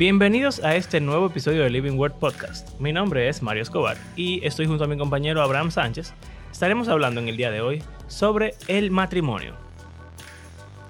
Bienvenidos 0.00 0.64
a 0.64 0.76
este 0.76 0.98
nuevo 0.98 1.26
episodio 1.26 1.62
de 1.62 1.68
Living 1.68 1.98
Word 1.98 2.14
Podcast. 2.14 2.80
Mi 2.80 2.90
nombre 2.90 3.28
es 3.28 3.42
Mario 3.42 3.62
Escobar 3.62 3.98
y 4.16 4.42
estoy 4.46 4.64
junto 4.64 4.84
a 4.84 4.86
mi 4.86 4.96
compañero 4.96 5.42
Abraham 5.42 5.70
Sánchez. 5.70 6.14
Estaremos 6.50 6.88
hablando 6.88 7.20
en 7.20 7.28
el 7.28 7.36
día 7.36 7.50
de 7.50 7.60
hoy 7.60 7.82
sobre 8.06 8.54
el 8.66 8.90
matrimonio. 8.90 9.54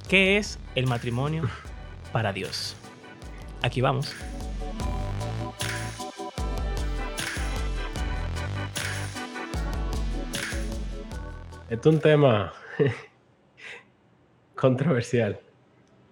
¿Qué 0.09 0.37
es 0.37 0.61
el 0.77 0.87
matrimonio 0.87 1.51
para 2.13 2.33
Dios? 2.33 2.77
Aquí 3.63 3.81
vamos. 3.81 4.15
Este 11.69 11.89
es 11.89 11.95
un 11.95 12.01
tema 12.01 12.53
controversial 14.55 15.41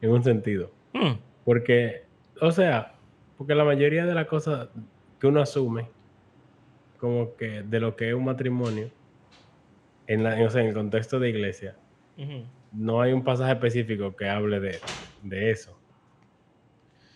en 0.01 0.11
un 0.11 0.25
sentido. 0.25 0.73
Hmm, 0.93 1.13
Porque, 1.45 2.03
o 2.41 2.51
sea, 2.53 2.98
porque 3.39 3.55
la 3.55 3.65
mayoría 3.65 4.05
de 4.05 4.15
las 4.15 4.27
cosas 4.27 4.69
que 5.21 5.27
uno 5.29 5.41
asume, 5.41 5.89
como 6.99 7.37
que 7.37 7.63
de 7.63 7.81
lo 7.81 7.95
que 7.95 8.09
es 8.09 8.15
un 8.15 8.25
matrimonio, 8.25 8.91
en, 10.09 10.25
la, 10.25 10.45
o 10.45 10.51
sea, 10.51 10.63
en 10.63 10.69
el 10.69 10.75
contexto 10.75 11.21
de 11.21 11.31
iglesia, 11.31 11.77
no 12.73 13.01
hay 13.01 13.13
un 13.13 13.23
pasaje 13.23 13.53
específico 13.53 14.15
que 14.17 14.29
hable 14.29 14.59
de, 14.59 14.81
de 15.23 15.51
eso. 15.53 15.79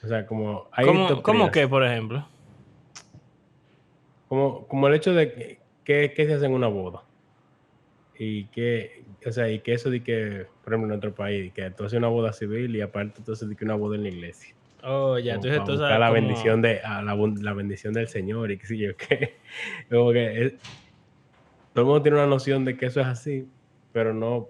O 0.05 0.07
sea, 0.07 0.25
como 0.27 0.69
hay 0.71 0.87
¿Cómo, 0.87 1.23
cómo 1.23 1.51
que, 1.51 1.67
por 1.67 1.85
ejemplo? 1.85 2.27
Como, 4.29 4.67
como 4.69 4.89
el 4.89 4.95
hecho 4.95 5.12
de 5.12 5.33
que, 5.33 5.59
que, 5.84 6.15
que 6.15 6.27
se 6.27 6.34
hace 6.34 6.47
en 6.47 6.53
una 6.53 6.69
boda. 6.69 7.03
Y 8.17 8.45
que, 8.47 9.05
o 9.27 9.33
sea, 9.33 9.51
y 9.51 9.59
que 9.59 9.75
eso 9.75 9.91
de 9.91 10.05
que, 10.05 10.47
por 10.62 10.73
ejemplo, 10.73 10.84
en 10.84 11.01
nuestro 11.01 11.14
país, 11.14 11.53
que 11.53 11.69
tú 11.70 11.84
haces 11.84 11.98
una 11.98 12.09
boda 12.09 12.33
civil 12.33 12.77
y 12.77 12.81
aparte 12.81 13.19
entonces 13.19 13.48
de 13.48 13.57
que 13.57 13.64
una 13.64 13.75
boda 13.75 13.97
en 13.97 14.05
la 14.05 14.09
iglesia. 14.09 14.55
Oh, 14.84 15.19
ya, 15.19 15.34
entonces 15.34 15.62
tú 15.64 15.77
sabes 15.77 15.98
la 16.00 16.08
cómo- 16.08 16.14
bendición 16.14 16.61
de 16.62 16.80
a 16.80 17.02
la, 17.02 17.14
la 17.41 17.52
bendición 17.52 17.92
del 17.92 18.08
Señor 18.08 18.50
y 18.50 18.58
qué 18.58 18.66
sé 18.66 18.77
yo 18.78 18.97
qué. 18.97 19.41
Como 19.91 20.12
que 20.12 20.44
es- 20.47 20.55
todo 21.72 21.84
el 21.84 21.86
mundo 21.86 22.02
tiene 22.02 22.19
una 22.19 22.27
noción 22.27 22.64
de 22.64 22.77
que 22.77 22.86
eso 22.86 23.00
es 23.00 23.06
así, 23.06 23.48
pero 23.92 24.12
no, 24.12 24.36
o 24.36 24.48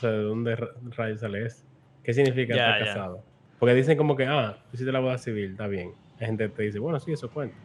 sea, 0.00 0.10
¿de 0.10 0.22
dónde 0.22 0.56
ra- 0.56 0.68
rayos 0.96 1.20
sale 1.20 1.46
eso? 1.46 1.64
¿Qué 2.02 2.12
significa 2.12 2.54
Ya, 2.54 2.66
estar 2.70 2.78
ya. 2.80 2.86
casado? 2.86 3.24
Porque 3.58 3.74
dicen 3.74 3.96
como 3.96 4.16
que, 4.16 4.26
ah, 4.26 4.58
tú 4.68 4.74
hiciste 4.76 4.92
la 4.92 4.98
boda 5.00 5.16
civil, 5.16 5.52
está 5.52 5.66
bien. 5.66 5.92
La 6.18 6.26
gente 6.26 6.48
te 6.48 6.62
dice, 6.64 6.78
bueno, 6.78 6.98
sí, 7.00 7.12
eso 7.12 7.30
cuenta. 7.32 7.56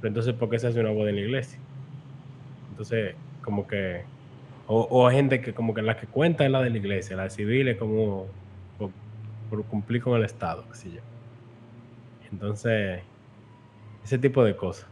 Pero 0.00 0.08
entonces, 0.08 0.34
¿por 0.34 0.50
qué 0.50 0.58
se 0.58 0.66
hace 0.68 0.80
una 0.80 0.90
boda 0.90 1.10
en 1.10 1.16
la 1.16 1.22
iglesia? 1.22 1.60
Entonces, 2.70 3.14
como 3.42 3.66
que, 3.66 4.02
o, 4.66 4.80
o 4.80 5.06
hay 5.06 5.16
gente 5.16 5.40
que 5.40 5.52
como 5.54 5.74
que 5.74 5.82
la 5.82 5.96
que 5.96 6.06
cuenta 6.08 6.44
es 6.44 6.50
la 6.50 6.62
de 6.62 6.70
la 6.70 6.78
iglesia, 6.78 7.14
la 7.16 7.30
civil 7.30 7.68
es 7.68 7.76
como 7.76 8.26
por, 9.54 9.64
cumplir 9.64 10.02
con 10.02 10.16
el 10.16 10.24
Estado, 10.24 10.64
qué 10.70 10.76
sé 10.76 10.90
yo. 10.90 11.00
Entonces, 12.30 13.02
ese 14.04 14.18
tipo 14.18 14.44
de 14.44 14.56
cosas. 14.56 14.86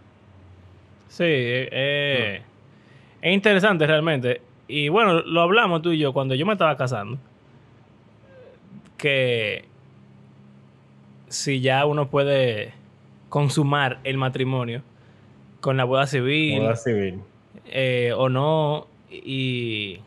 Sí, 1.08 1.24
eh, 1.24 1.68
eh, 1.70 2.42
es 3.20 3.34
interesante 3.34 3.86
realmente. 3.86 4.40
Y 4.68 4.88
bueno, 4.88 5.20
lo 5.22 5.40
hablamos 5.42 5.82
tú 5.82 5.92
y 5.92 5.98
yo 5.98 6.12
cuando 6.12 6.34
yo 6.34 6.46
me 6.46 6.52
estaba 6.52 6.76
casando. 6.76 7.18
Que 8.96 9.64
si 11.28 11.60
ya 11.60 11.84
uno 11.86 12.08
puede 12.08 12.72
consumar 13.28 13.98
el 14.04 14.16
matrimonio 14.16 14.82
con 15.60 15.76
la 15.76 15.84
boda 15.84 16.06
civil 16.06 16.60
Boda 16.60 16.76
civil. 16.76 17.20
eh, 17.66 18.12
o 18.16 18.28
no. 18.28 18.86
Y 19.10 20.00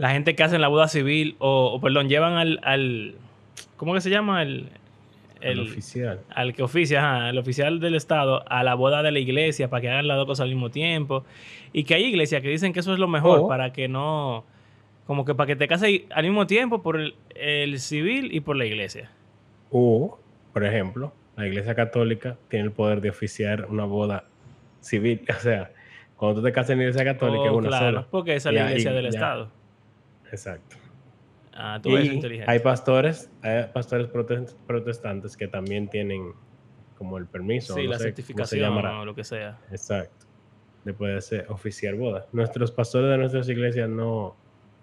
la 0.00 0.10
gente 0.10 0.34
que 0.34 0.42
hace 0.42 0.58
la 0.58 0.68
boda 0.68 0.88
civil 0.88 1.36
o, 1.38 1.72
o, 1.74 1.80
perdón, 1.80 2.08
llevan 2.08 2.34
al, 2.34 2.58
al... 2.62 3.14
¿Cómo 3.76 3.92
que 3.94 4.00
se 4.00 4.08
llama? 4.10 4.42
El, 4.42 4.68
El, 5.42 5.60
oficial. 5.60 6.20
al 6.34 6.54
que 6.54 6.62
oficia, 6.62 6.98
ajá, 7.00 7.28
al 7.28 7.38
oficial 7.38 7.80
del 7.80 7.94
Estado, 7.94 8.42
a 8.50 8.62
la 8.64 8.74
boda 8.74 9.02
de 9.02 9.10
la 9.12 9.18
iglesia 9.18 9.68
para 9.68 9.80
que 9.82 9.88
hagan 9.90 10.06
las 10.08 10.16
dos 10.16 10.26
cosas 10.26 10.44
al 10.44 10.50
mismo 10.50 10.70
tiempo. 10.70 11.24
Y 11.72 11.84
que 11.84 11.94
hay 11.94 12.04
iglesias 12.04 12.42
que 12.42 12.48
dicen 12.48 12.72
que 12.72 12.80
eso 12.80 12.92
es 12.92 12.98
lo 12.98 13.08
mejor 13.08 13.40
O- 13.40 13.48
para 13.48 13.72
que 13.72 13.88
no. 13.88 14.44
Como 15.06 15.24
que 15.24 15.34
para 15.34 15.46
que 15.48 15.56
te 15.56 15.66
cases 15.68 16.02
al 16.14 16.24
mismo 16.24 16.46
tiempo 16.46 16.82
por 16.82 16.98
el, 16.98 17.14
el 17.34 17.78
civil 17.80 18.34
y 18.34 18.40
por 18.40 18.56
la 18.56 18.64
iglesia. 18.66 19.10
O, 19.70 20.18
por 20.52 20.64
ejemplo, 20.64 21.12
la 21.36 21.46
iglesia 21.46 21.74
católica 21.74 22.36
tiene 22.48 22.66
el 22.66 22.72
poder 22.72 23.00
de 23.00 23.10
oficiar 23.10 23.66
una 23.68 23.84
boda 23.84 24.24
civil. 24.80 25.22
O 25.36 25.40
sea, 25.40 25.70
cuando 26.16 26.40
tú 26.40 26.46
te 26.46 26.52
casas 26.52 26.70
en 26.70 26.78
la 26.78 26.84
iglesia 26.84 27.04
católica 27.04 27.44
es 27.46 27.50
Oh, 27.50 27.56
una 27.56 27.68
claro, 27.68 27.86
sola. 27.86 28.06
porque 28.10 28.34
esa 28.36 28.50
es 28.50 28.54
la 28.56 28.66
iglesia 28.68 28.90
y- 28.90 28.94
del 28.94 29.04
ya. 29.04 29.08
Estado. 29.10 29.48
Exacto. 30.30 30.76
Ah, 31.52 31.80
tú 31.82 31.96
eres 31.96 32.12
Y 32.12 32.14
inteligente. 32.14 32.50
hay 32.50 32.58
pastores, 32.60 33.30
hay 33.42 33.64
pastores 33.72 34.08
protes- 34.08 34.54
protestantes 34.66 35.36
que 35.36 35.48
también 35.48 35.88
tienen 35.88 36.32
como 36.96 37.18
el 37.18 37.26
permiso, 37.26 37.74
sí, 37.74 37.84
no 37.84 37.90
la 37.90 37.98
sé 37.98 38.04
certificación 38.04 38.72
o 38.72 39.04
lo 39.04 39.14
que 39.14 39.24
sea. 39.24 39.58
Exacto. 39.70 40.26
De 40.84 40.94
poder 40.94 41.20
ser 41.22 41.46
oficiar 41.48 41.94
bodas. 41.94 42.26
Nuestros 42.32 42.70
pastores 42.70 43.10
de 43.10 43.18
nuestras 43.18 43.48
iglesias 43.48 43.88
no, 43.88 44.36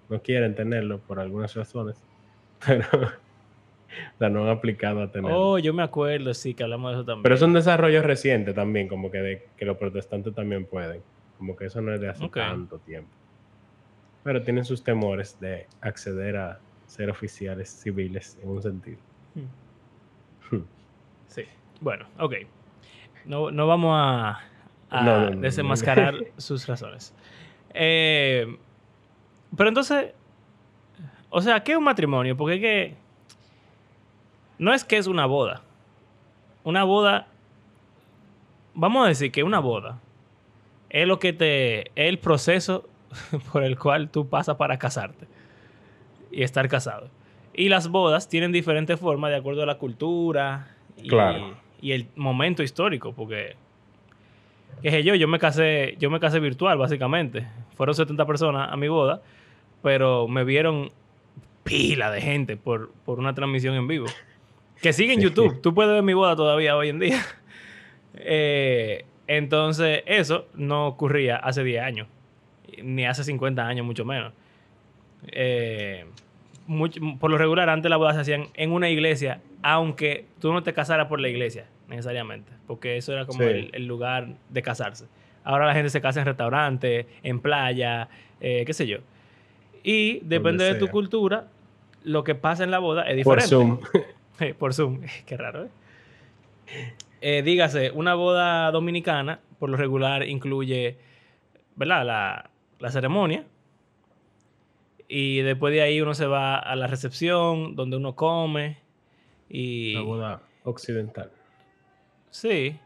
no 0.10 0.22
quieren 0.22 0.56
tenerlo 0.56 1.00
por 1.00 1.20
algunas 1.20 1.56
razones, 1.56 2.04
pero 2.66 2.86
o 2.92 4.18
sea, 4.18 4.30
no 4.30 4.44
han 4.44 4.50
aplicado 4.50 5.02
a 5.02 5.12
tenerlo. 5.12 5.40
Oh, 5.40 5.60
yo 5.60 5.74
me 5.74 5.84
acuerdo, 5.84 6.34
sí, 6.34 6.54
que 6.54 6.64
hablamos 6.64 6.92
de 6.92 6.98
eso 6.98 7.06
también. 7.06 7.24
pero 7.24 7.36
es 7.36 7.42
un 7.42 7.54
desarrollo 7.54 8.02
reciente 8.02 8.54
también, 8.54 8.88
como 8.88 9.10
que, 9.10 9.20
de, 9.20 9.46
que 9.56 9.66
los 9.66 9.78
protestantes 9.78 10.34
también 10.36 10.66
pueden. 10.66 11.02
Como 11.38 11.56
que 11.56 11.66
eso 11.66 11.82
no 11.82 11.94
es 11.94 12.02
de 12.02 12.10
hace 12.10 12.28
tanto 12.30 12.80
tiempo. 12.80 13.10
Pero 14.28 14.44
tienen 14.44 14.66
sus 14.66 14.84
temores 14.84 15.40
de 15.40 15.68
acceder 15.80 16.36
a 16.36 16.60
ser 16.86 17.10
oficiales 17.10 17.70
civiles 17.70 18.38
en 18.44 18.50
un 18.50 18.62
sentido. 18.62 18.98
Hmm. 19.36 20.64
Sí. 21.28 21.44
Bueno, 21.80 22.08
ok. 22.20 22.34
No, 23.24 23.52
no 23.52 23.68
vamos 23.68 23.94
a, 23.96 24.42
a 24.90 25.02
No, 25.02 25.30
desenmascarar 25.40 26.16
sus 26.36 26.68
razones. 26.68 27.16
Eh, 27.74 28.58
pero 29.56 29.70
entonces, 29.70 30.14
o 31.30 31.40
sea, 31.40 31.64
¿qué 31.64 31.72
es 31.72 31.78
un 31.78 31.86
matrimonio? 31.86 32.36
Porque 32.36 32.56
es 32.56 32.62
que 32.62 32.96
no 34.58 34.74
es 34.74 34.84
que 34.84 34.98
es 34.98 35.08
una 35.08 35.26
boda. 35.26 35.62
Una 36.66 36.84
boda, 36.84 37.30
vamos 38.74 39.06
a 39.06 39.08
decir 39.08 39.32
que 39.32 39.44
una 39.44 39.60
boda 39.60 40.02
es 40.90 41.08
lo 41.08 41.18
que 41.18 41.32
te, 41.32 41.80
es 41.80 42.10
el 42.10 42.20
proceso 42.20 42.90
por 43.52 43.64
el 43.64 43.78
cual 43.78 44.10
tú 44.10 44.28
pasas 44.28 44.56
para 44.58 44.78
casarte 44.78 45.28
y 46.32 46.44
estar 46.44 46.68
casado. 46.68 47.10
Y 47.54 47.70
las 47.70 47.88
bodas 47.88 48.30
tienen 48.30 48.52
diferentes 48.52 49.00
formas 49.00 49.32
de 49.32 49.38
acuerdo 49.38 49.64
a 49.64 49.66
la 49.66 49.76
cultura 49.78 50.68
y, 50.98 51.08
Claro. 51.08 51.56
y 51.82 51.94
el 51.94 52.08
momento 52.16 52.62
histórico, 52.64 53.14
porque 53.14 53.56
qué 54.82 54.92
sé 54.92 55.04
yo, 55.04 55.16
yo 55.16 55.28
me 55.28 55.40
casé, 55.40 55.96
yo 56.00 56.10
me 56.12 56.20
casé 56.20 56.40
virtual 56.40 56.78
básicamente. 56.78 57.48
Fueron 57.76 57.96
70 57.96 58.26
personas 58.26 58.72
a 58.72 58.78
mi 58.78 58.88
boda, 58.88 59.22
pero 59.82 60.28
me 60.28 60.44
vieron 60.44 60.92
pila 61.64 62.12
de 62.12 62.22
gente 62.22 62.58
por, 62.58 62.92
por 63.06 63.20
una 63.20 63.34
transmisión 63.34 63.74
en 63.76 63.88
vivo. 63.88 64.06
Que 64.82 64.94
sigue 64.94 65.14
en 65.14 65.20
Sí. 65.20 65.26
YouTube. 65.28 65.60
Tú 65.62 65.74
puedes 65.74 65.92
ver 65.92 66.04
mi 66.04 66.14
boda 66.14 66.36
todavía 66.36 66.76
hoy 66.78 66.90
en 66.90 67.00
día. 67.00 67.20
Eh, 68.20 69.06
entonces, 69.28 70.02
eso 70.08 70.48
no 70.56 70.88
ocurría 70.88 71.36
hace 71.36 71.64
10 71.64 71.84
años. 71.84 72.08
Ni 72.84 73.06
hace 73.06 73.24
50 73.24 73.66
años, 73.66 73.86
mucho 73.86 74.06
menos. 74.06 74.34
Eh, 75.28 76.06
por 77.20 77.32
lo 77.32 77.38
regular, 77.38 77.70
antes 77.70 77.90
las 77.90 77.98
bodas 77.98 78.16
se 78.16 78.22
hacían 78.22 78.48
en 78.56 78.72
una 78.72 78.90
iglesia, 78.90 79.42
aunque 79.64 80.26
tú 80.40 80.52
no 80.52 80.64
te 80.64 80.74
casaras 80.74 81.08
por 81.08 81.20
la 81.22 81.30
iglesia, 81.30 81.66
necesariamente. 81.88 82.52
Porque 82.68 82.98
eso 82.98 83.14
era 83.14 83.26
como 83.26 83.40
Sí. 83.40 83.46
el, 83.46 83.70
el 83.74 83.86
lugar 83.88 84.28
de 84.50 84.62
casarse. 84.62 85.06
Ahora 85.44 85.66
la 85.66 85.74
gente 85.74 85.90
se 85.90 86.02
casa 86.02 86.20
en 86.20 86.26
restaurantes, 86.26 87.06
en 87.24 87.40
playa, 87.40 88.10
eh, 88.42 88.64
qué 88.66 88.74
sé 88.74 88.86
yo. 88.86 88.98
Y 89.84 90.20
depende 90.24 90.66
de 90.66 90.76
tu 90.76 90.90
cultura, 90.90 91.48
lo 92.04 92.24
que 92.26 92.36
pasa 92.36 92.66
en 92.66 92.72
la 92.72 92.80
boda 92.80 93.04
es 93.04 93.24
Por 93.24 93.38
diferente. 93.40 93.48
Zoom. 93.50 93.80
Eh, 94.40 94.54
Por 94.54 94.72
Zoom. 94.76 95.02
Qué 95.26 95.36
raro, 95.36 95.64
¿eh? 95.66 95.70
Eh, 97.22 97.42
dígase, 97.42 97.90
una 97.90 98.14
boda 98.14 98.70
dominicana, 98.70 99.40
por 99.58 99.70
lo 99.72 99.78
regular, 99.78 100.28
incluye, 100.28 100.96
¿verdad? 101.76 102.06
La, 102.06 102.50
la 102.80 102.92
ceremonia. 102.92 103.46
Y 105.08 105.40
después 105.40 105.74
de 105.74 105.82
ahí 105.82 106.02
uno 106.02 106.14
se 106.14 106.26
va 106.26 106.58
a 106.58 106.76
la 106.76 106.88
recepción, 106.88 107.76
donde 107.76 107.98
uno 107.98 108.16
come. 108.16 108.78
Y. 109.50 109.94
La 109.94 110.02
boda 110.02 110.42
occidental. 110.64 111.32
Sí. 112.30 112.78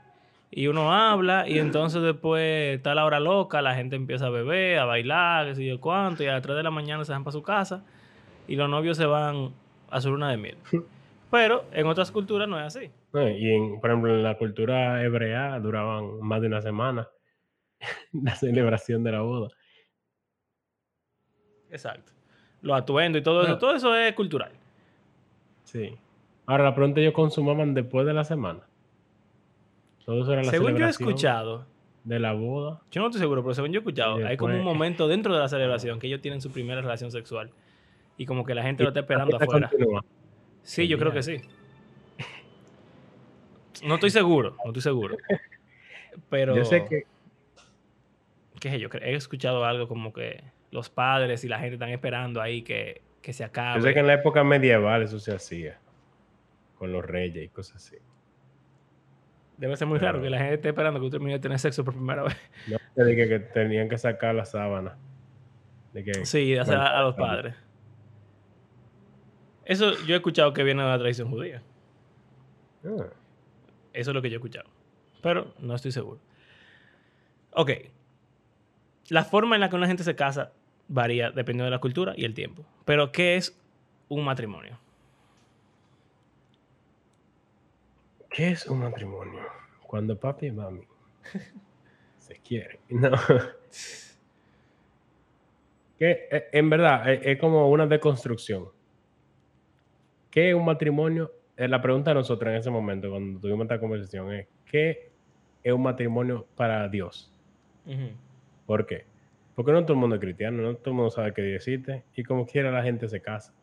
Y 0.53 0.67
uno 0.67 0.93
habla, 0.93 1.47
y 1.47 1.59
entonces 1.59 2.01
después 2.01 2.75
está 2.75 2.93
la 2.93 3.05
hora 3.05 3.21
loca, 3.21 3.61
la 3.61 3.73
gente 3.73 3.95
empieza 3.95 4.27
a 4.27 4.29
beber, 4.29 4.79
a 4.79 4.85
bailar, 4.85 5.47
qué 5.47 5.55
sé 5.55 5.65
yo 5.65 5.79
cuánto, 5.79 6.23
y 6.23 6.27
a 6.27 6.33
las 6.33 6.41
3 6.41 6.57
de 6.57 6.63
la 6.63 6.71
mañana 6.71 7.05
se 7.05 7.13
van 7.13 7.23
para 7.23 7.31
su 7.31 7.41
casa, 7.41 7.85
y 8.49 8.57
los 8.57 8.69
novios 8.69 8.97
se 8.97 9.05
van 9.05 9.53
a 9.89 10.01
su 10.01 10.11
luna 10.11 10.29
de 10.29 10.35
miel. 10.35 10.57
Pero 11.31 11.63
en 11.71 11.87
otras 11.87 12.11
culturas 12.11 12.49
no 12.49 12.59
es 12.59 12.75
así. 12.75 12.91
No, 13.13 13.29
Y 13.29 13.49
en, 13.49 13.79
por 13.79 13.91
ejemplo, 13.91 14.13
en 14.13 14.23
la 14.23 14.37
cultura 14.37 15.01
hebrea 15.01 15.57
duraban 15.59 16.19
más 16.21 16.41
de 16.41 16.47
una 16.47 16.61
semana 16.61 17.07
la 18.11 18.35
celebración 18.35 19.05
de 19.05 19.11
la 19.13 19.21
boda. 19.21 19.47
Exacto. 21.71 22.11
Los 22.61 22.77
atuendos 22.77 23.21
y 23.21 23.23
todo 23.23 23.43
eso, 23.43 23.57
todo 23.57 23.75
eso 23.75 23.95
es 23.95 24.13
cultural. 24.13 24.51
Sí. 25.63 25.95
Ahora 26.45 26.65
la 26.65 26.75
pregunta 26.75 26.99
ellos 26.99 27.13
consumaban 27.13 27.73
después 27.73 28.05
de 28.05 28.13
la 28.13 28.23
semana. 28.23 28.61
Todo 30.05 30.21
eso 30.21 30.33
era 30.33 30.43
la 30.43 30.51
Según 30.51 30.75
yo 30.77 30.85
he 30.85 30.89
escuchado, 30.89 31.65
de 32.03 32.19
la 32.19 32.33
boda. 32.33 32.81
yo 32.91 33.01
no 33.01 33.07
estoy 33.07 33.21
seguro, 33.21 33.43
pero 33.43 33.53
según 33.53 33.71
yo 33.71 33.79
he 33.79 33.81
escuchado, 33.81 34.15
hay 34.25 34.37
como 34.37 34.53
un 34.55 34.63
momento 34.63 35.07
dentro 35.07 35.33
de 35.33 35.39
la 35.39 35.47
celebración 35.47 35.99
que 35.99 36.07
ellos 36.07 36.21
tienen 36.21 36.41
su 36.41 36.51
primera 36.51 36.81
relación 36.81 37.11
sexual. 37.11 37.51
Y 38.17 38.25
como 38.25 38.43
que 38.43 38.53
la 38.53 38.63
gente 38.63 38.83
lo 38.83 38.89
está 38.89 38.99
esperando 38.99 39.37
afuera. 39.37 39.69
continúa. 39.69 40.03
Sí, 40.61 40.87
yo 40.87 40.97
creo 40.97 41.11
que 41.11 41.23
sí. 41.23 41.37
No 43.83 43.95
estoy 43.95 44.11
seguro, 44.11 44.55
no 44.63 44.69
estoy 44.71 44.81
seguro. 44.83 45.17
Pero, 46.29 46.55
Yo 46.55 46.65
sé 46.65 46.85
que 46.85 47.05
qué 48.61 48.69
sé 48.69 48.79
yo, 48.79 48.89
he 49.01 49.15
escuchado 49.15 49.65
algo 49.65 49.87
como 49.87 50.13
que 50.13 50.43
los 50.71 50.89
padres 50.89 51.43
y 51.43 51.47
la 51.47 51.59
gente 51.59 51.75
están 51.75 51.89
esperando 51.89 52.41
ahí 52.41 52.63
que, 52.63 53.01
que 53.21 53.33
se 53.33 53.43
acabe. 53.43 53.79
Yo 53.79 53.85
sé 53.85 53.93
que 53.93 53.99
en 53.99 54.07
la 54.07 54.13
época 54.13 54.43
medieval 54.43 55.03
eso 55.03 55.19
se 55.19 55.33
hacía. 55.33 55.79
Con 56.75 56.91
los 56.91 57.05
reyes 57.05 57.43
y 57.43 57.49
cosas 57.49 57.75
así. 57.75 57.97
Debe 59.57 59.77
ser 59.77 59.87
muy 59.87 59.99
raro 59.99 60.19
que 60.19 60.29
la 60.29 60.39
gente 60.39 60.55
esté 60.55 60.69
esperando 60.69 60.99
que 60.99 61.05
tú 61.05 61.11
termines 61.11 61.35
de 61.35 61.43
tener 61.43 61.59
sexo 61.59 61.85
por 61.85 61.93
primera 61.93 62.23
vez. 62.23 62.35
No 62.67 62.77
te 62.95 63.05
dije 63.05 63.29
que 63.29 63.39
tenían 63.39 63.87
que 63.87 63.97
sacar 63.97 64.33
la 64.33 64.43
sábana. 64.43 64.97
De 65.93 66.03
que, 66.03 66.25
Sí, 66.25 66.51
de 66.51 66.59
hacer 66.59 66.77
bueno, 66.77 66.89
a, 66.89 67.01
los 67.03 67.15
padres. 67.15 67.55
Eso 69.65 69.93
yo 70.05 70.15
he 70.15 70.17
escuchado 70.17 70.51
que 70.53 70.63
viene 70.63 70.81
de 70.81 70.89
la 70.89 70.97
tradición 70.97 71.29
judía. 71.29 71.61
Ah, 72.83 73.05
Eso 73.93 74.11
es 74.11 74.15
lo 74.15 74.21
que 74.21 74.29
yo 74.29 74.35
he 74.35 74.37
escuchado. 74.37 74.69
Pero 75.21 75.53
no 75.59 75.75
estoy 75.75 75.91
seguro. 75.91 76.19
Ok. 77.51 77.71
La 79.09 79.23
forma 79.23 79.55
en 79.55 79.61
la 79.61 79.69
que 79.69 79.75
una 79.75 79.87
gente 79.87 80.03
se 80.03 80.15
casa 80.15 80.53
varía 80.91 81.31
dependiendo 81.31 81.65
de 81.65 81.71
la 81.71 81.79
cultura 81.79 82.13
y 82.15 82.25
el 82.25 82.33
tiempo. 82.33 82.63
Pero, 82.85 83.11
¿qué 83.11 83.35
es 83.35 83.57
un 84.09 84.23
matrimonio? 84.25 84.79
¿Qué 88.29 88.49
es 88.51 88.65
un 88.67 88.79
matrimonio? 88.79 89.41
Cuando 89.85 90.17
papi 90.17 90.47
y 90.47 90.51
mami 90.51 90.81
se 92.19 92.35
quieren. 92.39 92.79
No. 92.89 93.11
Que 95.97 96.27
eh, 96.31 96.47
en 96.51 96.69
verdad 96.69 97.11
es, 97.11 97.21
es 97.23 97.39
como 97.39 97.69
una 97.69 97.85
deconstrucción. 97.87 98.69
¿Qué 100.29 100.49
es 100.49 100.55
un 100.55 100.65
matrimonio? 100.65 101.31
Eh, 101.57 101.67
La 101.67 101.81
pregunta 101.81 102.11
de 102.11 102.15
nosotros 102.15 102.49
en 102.51 102.57
ese 102.57 102.69
momento, 102.69 103.09
cuando 103.09 103.39
tuvimos 103.39 103.63
esta 103.65 103.79
conversación, 103.79 104.33
es: 104.33 104.47
¿qué 104.65 105.11
es 105.63 105.73
un 105.73 105.81
matrimonio 105.83 106.47
para 106.55 106.87
Dios? 106.87 107.31
¿Por 108.65 108.85
qué? 108.85 109.05
Porque 109.63 109.73
no 109.73 109.83
todo 109.83 109.93
el 109.93 109.99
mundo 109.99 110.15
es 110.15 110.21
cristiano, 110.21 110.63
no 110.63 110.75
todo 110.75 110.89
el 110.89 110.95
mundo 110.95 111.11
sabe 111.11 111.33
qué 111.35 111.43
Dios 111.43 111.57
existe 111.67 112.03
y 112.15 112.23
como 112.23 112.47
quiera 112.47 112.71
la 112.71 112.81
gente 112.81 113.07
se 113.07 113.21
casa. 113.21 113.53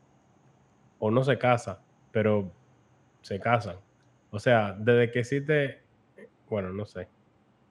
O 1.01 1.11
no 1.11 1.25
se 1.25 1.37
casa, 1.39 1.83
pero 2.13 2.53
se 3.23 3.41
casan. 3.41 3.77
O 4.31 4.39
sea, 4.39 4.77
desde 4.79 5.11
que 5.11 5.19
existe, 5.21 5.83
bueno, 6.49 6.71
no 6.73 6.87
sé, 6.87 7.09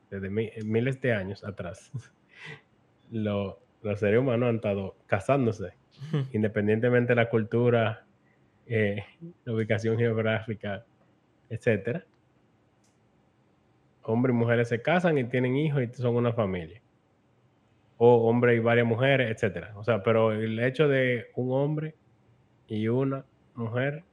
desde 0.09 0.29
mi- 0.29 0.51
miles 0.65 0.99
de 0.99 1.13
años 1.13 1.43
atrás, 1.45 1.89
lo- 3.11 3.59
los 3.81 3.99
seres 3.99 4.19
humanos 4.19 4.49
han 4.49 4.55
estado 4.55 4.97
casándose, 5.05 5.73
independientemente 6.33 7.13
de 7.13 7.15
la 7.15 7.29
cultura, 7.29 8.05
eh, 8.65 9.03
la 9.45 9.53
ubicación 9.53 9.97
geográfica, 9.97 10.85
etcétera. 11.49 12.05
Hombres 14.03 14.33
y 14.33 14.37
mujeres 14.37 14.67
se 14.69 14.81
casan 14.81 15.17
y 15.17 15.23
tienen 15.25 15.55
hijos 15.55 15.81
y 15.83 15.87
son 15.93 16.15
una 16.15 16.33
familia. 16.33 16.81
O 17.97 18.27
hombres 18.29 18.57
y 18.57 18.59
varias 18.59 18.85
mujeres, 18.85 19.31
etcétera. 19.31 19.73
O 19.75 19.83
sea, 19.83 20.03
pero 20.03 20.31
el 20.31 20.59
hecho 20.59 20.87
de 20.87 21.27
un 21.35 21.51
hombre 21.51 21.95
y 22.67 22.87
una 22.89 23.25
mujer, 23.55 24.03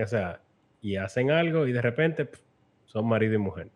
o 0.00 0.06
sea, 0.06 0.40
y 0.82 0.96
hacen 0.96 1.30
algo 1.30 1.66
y 1.66 1.72
de 1.72 1.82
repente 1.82 2.24
pf, 2.26 2.42
son 2.86 3.08
marido 3.08 3.34
y 3.34 3.38
mujer. 3.38 3.68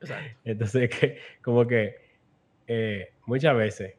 Exacto. 0.00 0.38
Entonces, 0.44 0.90
que, 0.90 1.18
como 1.42 1.66
que 1.66 1.96
eh, 2.66 3.12
muchas 3.26 3.56
veces 3.56 3.94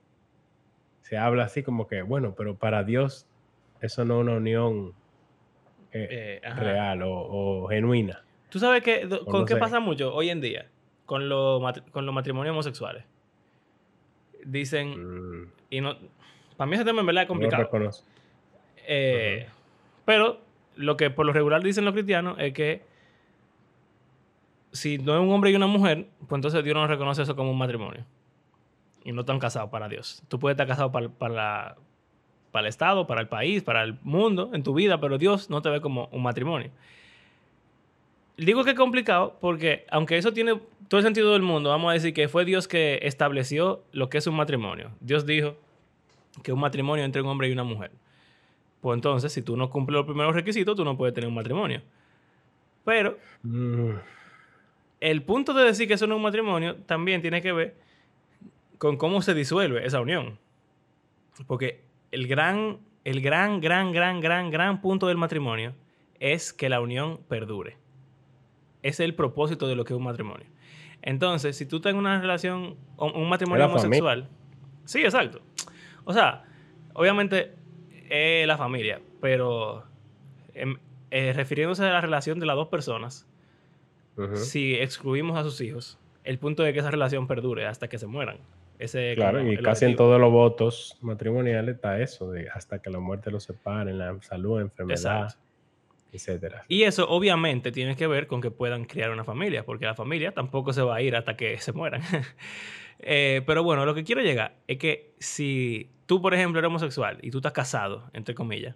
se 1.01 1.17
habla 1.17 1.43
así 1.45 1.63
como 1.63 1.87
que, 1.87 2.03
bueno, 2.03 2.35
pero 2.37 2.55
para 2.55 2.83
Dios 2.83 3.27
eso 3.81 4.05
no 4.05 4.17
es 4.19 4.21
una 4.27 4.37
unión 4.37 4.93
eh, 5.91 6.39
Eh, 6.43 6.49
real 6.55 7.01
o, 7.01 7.11
o 7.63 7.67
genuina. 7.67 8.23
¿Tú 8.49 8.59
sabes 8.59 8.83
O 9.21 9.25
con 9.25 9.39
no 9.41 9.45
qué 9.45 9.55
sé. 9.55 9.59
pasa 9.59 9.79
mucho 9.79 10.13
hoy 10.13 10.29
en 10.29 10.39
día? 10.39 10.69
Con, 11.05 11.27
mat- 11.61 11.89
con 11.89 12.05
los 12.05 12.13
matrimonios 12.13 12.53
homosexuales. 12.53 13.03
Dicen, 14.51 15.41
Mm, 15.41 15.51
y 15.69 15.81
no, 15.81 15.95
para 16.57 16.69
mí 16.69 16.75
ese 16.75 16.85
tema 16.85 17.01
en 17.01 17.05
verdad 17.05 17.23
es 17.23 17.29
no 17.29 17.33
complicado. 17.33 17.91
Eh, 18.87 19.47
Pero 20.05 20.41
lo 20.75 20.97
que 20.97 21.09
por 21.09 21.25
lo 21.25 21.33
regular 21.33 21.61
dicen 21.61 21.85
los 21.85 21.93
cristianos 21.93 22.37
es 22.39 22.53
que 22.53 22.81
si 24.71 24.97
no 24.97 25.13
es 25.15 25.21
un 25.21 25.31
hombre 25.31 25.51
y 25.51 25.55
una 25.55 25.67
mujer, 25.67 26.07
pues 26.27 26.37
entonces 26.37 26.63
Dios 26.63 26.75
no 26.75 26.87
reconoce 26.87 27.21
eso 27.21 27.35
como 27.35 27.51
un 27.51 27.57
matrimonio. 27.57 28.05
Y 29.03 29.11
no 29.11 29.21
están 29.21 29.39
casados 29.39 29.69
para 29.69 29.87
Dios. 29.87 30.23
Tú 30.27 30.39
puedes 30.39 30.55
estar 30.55 30.67
casado 30.67 30.91
para, 30.91 31.09
para, 31.09 31.75
para 32.51 32.61
el 32.65 32.69
Estado, 32.69 33.07
para 33.07 33.21
el 33.21 33.27
país, 33.27 33.63
para 33.63 33.83
el 33.83 33.97
mundo, 34.03 34.51
en 34.53 34.63
tu 34.63 34.73
vida, 34.73 34.99
pero 34.99 35.17
Dios 35.17 35.49
no 35.49 35.61
te 35.61 35.69
ve 35.69 35.81
como 35.81 36.09
un 36.11 36.23
matrimonio. 36.23 36.71
Digo 38.37 38.63
que 38.63 38.71
es 38.71 38.75
complicado 38.75 39.37
porque, 39.39 39.85
aunque 39.89 40.17
eso 40.17 40.33
tiene 40.33 40.59
todo 40.89 40.99
el 40.99 41.05
sentido 41.05 41.31
del 41.31 41.41
mundo, 41.41 41.69
vamos 41.69 41.91
a 41.91 41.93
decir 41.93 42.13
que 42.13 42.27
fue 42.27 42.43
Dios 42.43 42.67
que 42.67 42.99
estableció 43.03 43.85
lo 43.93 44.09
que 44.09 44.17
es 44.17 44.27
un 44.27 44.35
matrimonio. 44.35 44.91
Dios 44.99 45.25
dijo 45.25 45.55
que 46.43 46.51
un 46.51 46.59
matrimonio 46.59 47.05
entre 47.05 47.21
un 47.21 47.29
hombre 47.29 47.47
y 47.47 47.53
una 47.53 47.63
mujer. 47.63 47.91
Pues 48.81 48.95
entonces, 48.95 49.31
si 49.31 49.41
tú 49.41 49.55
no 49.55 49.69
cumples 49.69 49.95
los 49.95 50.05
primeros 50.05 50.35
requisitos, 50.35 50.75
tú 50.75 50.83
no 50.83 50.97
puedes 50.97 51.13
tener 51.13 51.29
un 51.29 51.35
matrimonio. 51.35 51.81
Pero 52.83 53.17
Mm, 53.43 53.91
el 54.99 55.23
punto 55.23 55.53
de 55.53 55.63
decir 55.63 55.87
que 55.87 55.93
eso 55.93 56.07
no 56.07 56.15
es 56.15 56.17
un 56.17 56.23
matrimonio 56.23 56.75
también 56.85 57.21
tiene 57.21 57.41
que 57.41 57.53
ver 57.53 57.75
con 58.77 58.97
cómo 58.97 59.21
se 59.21 59.33
disuelve 59.33 59.85
esa 59.85 60.01
unión. 60.01 60.37
Porque 61.47 61.83
el 62.11 62.27
gran, 62.27 62.79
el 63.05 63.21
gran, 63.21 63.61
gran, 63.61 63.91
gran, 63.91 64.19
gran, 64.19 64.51
gran 64.51 64.81
punto 64.81 65.07
del 65.07 65.17
matrimonio 65.17 65.73
es 66.19 66.51
que 66.51 66.69
la 66.69 66.81
unión 66.81 67.19
perdure. 67.27 67.77
Ese 68.81 69.03
es 69.03 69.09
el 69.09 69.15
propósito 69.15 69.67
de 69.67 69.75
lo 69.75 69.85
que 69.85 69.93
es 69.93 69.97
un 69.97 70.03
matrimonio. 70.03 70.47
Entonces, 71.01 71.55
si 71.55 71.65
tú 71.65 71.77
estás 71.77 71.91
en 71.91 71.97
una 71.97 72.19
relación, 72.19 72.75
un 72.97 73.29
matrimonio 73.29 73.65
homosexual. 73.65 74.27
Sí, 74.85 75.01
exacto. 75.01 75.41
O 76.03 76.13
sea, 76.13 76.43
obviamente 76.93 77.53
es 78.09 78.47
la 78.47 78.57
familia, 78.57 79.01
pero 79.21 79.83
em, 80.53 80.77
eh, 81.11 81.33
refiriéndose 81.33 81.83
a 81.83 81.91
la 81.91 82.01
relación 82.01 82.39
de 82.39 82.45
las 82.45 82.55
dos 82.55 82.67
personas, 82.67 83.27
si 84.33 84.75
excluimos 84.75 85.37
a 85.37 85.43
sus 85.43 85.61
hijos, 85.61 85.97
el 86.25 86.39
punto 86.39 86.65
es 86.65 86.73
que 86.73 86.79
esa 86.79 86.91
relación 86.91 87.25
perdure 87.25 87.65
hasta 87.65 87.87
que 87.87 87.97
se 87.97 88.05
mueran. 88.05 88.37
Ese 88.77 89.11
es 89.11 89.15
Claro, 89.15 89.45
y 89.49 89.57
casi 89.57 89.85
en 89.85 89.95
todos 89.95 90.19
los 90.19 90.31
votos 90.31 90.97
matrimoniales 91.01 91.75
está 91.75 91.99
eso, 92.01 92.31
de 92.31 92.49
hasta 92.49 92.81
que 92.81 92.89
la 92.89 92.99
muerte 92.99 93.31
los 93.31 93.43
separe, 93.43 93.93
la 93.93 94.17
salud, 94.21 94.59
enfermedad, 94.59 95.23
Exacto. 95.23 95.48
Etcétera. 96.11 96.63
Y 96.67 96.83
eso 96.83 97.09
obviamente 97.09 97.71
tiene 97.71 97.95
que 97.95 98.07
ver 98.07 98.27
con 98.27 98.41
que 98.41 98.51
puedan 98.51 98.85
criar 98.85 99.11
una 99.11 99.23
familia, 99.23 99.65
porque 99.65 99.85
la 99.85 99.95
familia 99.95 100.31
tampoco 100.31 100.73
se 100.73 100.81
va 100.81 100.95
a 100.95 101.01
ir 101.01 101.15
hasta 101.15 101.35
que 101.35 101.57
se 101.59 101.71
mueran. 101.73 102.01
Eh, 103.01 103.43
pero 103.45 103.63
bueno, 103.63 103.85
lo 103.85 103.95
que 103.95 104.03
quiero 104.03 104.21
llegar 104.21 104.57
es 104.67 104.77
que 104.77 105.13
si 105.19 105.89
tú, 106.05 106.21
por 106.21 106.33
ejemplo, 106.33 106.59
eres 106.59 106.67
homosexual 106.67 107.17
y 107.21 107.31
tú 107.31 107.37
estás 107.37 107.53
casado, 107.53 108.09
entre 108.11 108.35
comillas, 108.35 108.75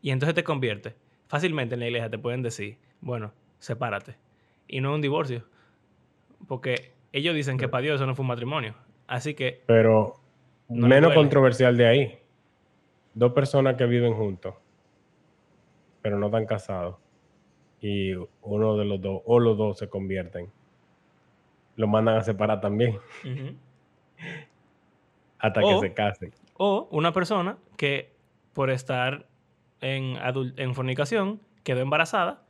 y 0.00 0.10
entonces 0.10 0.34
te 0.34 0.42
conviertes, 0.42 0.94
fácilmente 1.26 1.74
en 1.74 1.80
la 1.80 1.86
iglesia 1.88 2.08
te 2.08 2.18
pueden 2.18 2.42
decir, 2.42 2.78
bueno, 3.00 3.32
sepárate. 3.58 4.16
Y 4.66 4.80
no 4.80 4.94
un 4.94 5.00
divorcio. 5.00 5.44
Porque 6.48 6.92
ellos 7.12 7.34
dicen 7.34 7.58
que 7.58 7.68
para 7.68 7.82
Dios 7.82 7.96
eso 7.96 8.06
no 8.06 8.14
fue 8.14 8.22
un 8.22 8.28
matrimonio. 8.28 8.74
Así 9.06 9.34
que, 9.34 9.62
Pero 9.66 10.14
No 10.68 10.88
menos 10.88 11.12
controversial 11.14 11.76
de 11.76 11.86
ahí. 11.86 12.18
Dos 13.14 13.32
personas 13.32 13.76
que 13.76 13.84
viven 13.86 14.14
juntos, 14.14 14.54
pero 16.02 16.18
no 16.18 16.26
están 16.26 16.46
casados, 16.46 16.96
y 17.80 18.12
uno 18.42 18.76
de 18.76 18.84
los 18.84 19.00
dos, 19.00 19.22
o 19.24 19.38
los 19.40 19.56
dos 19.56 19.78
se 19.78 19.88
convierten, 19.88 20.50
lo 21.76 21.86
mandan 21.88 22.16
a 22.16 22.22
separar 22.22 22.60
también, 22.60 22.98
hasta 25.38 25.60
O- 25.62 25.68
que 25.68 25.78
se 25.88 25.94
casen. 25.94 26.32
O 26.62 26.88
una 26.90 27.12
persona 27.12 27.56
que 27.78 28.12
por 28.52 28.68
estar 28.70 29.26
en, 29.80 30.18
en 30.56 30.74
fornicación 30.74 31.40
quedó 31.64 31.80
embarazada 31.80 32.42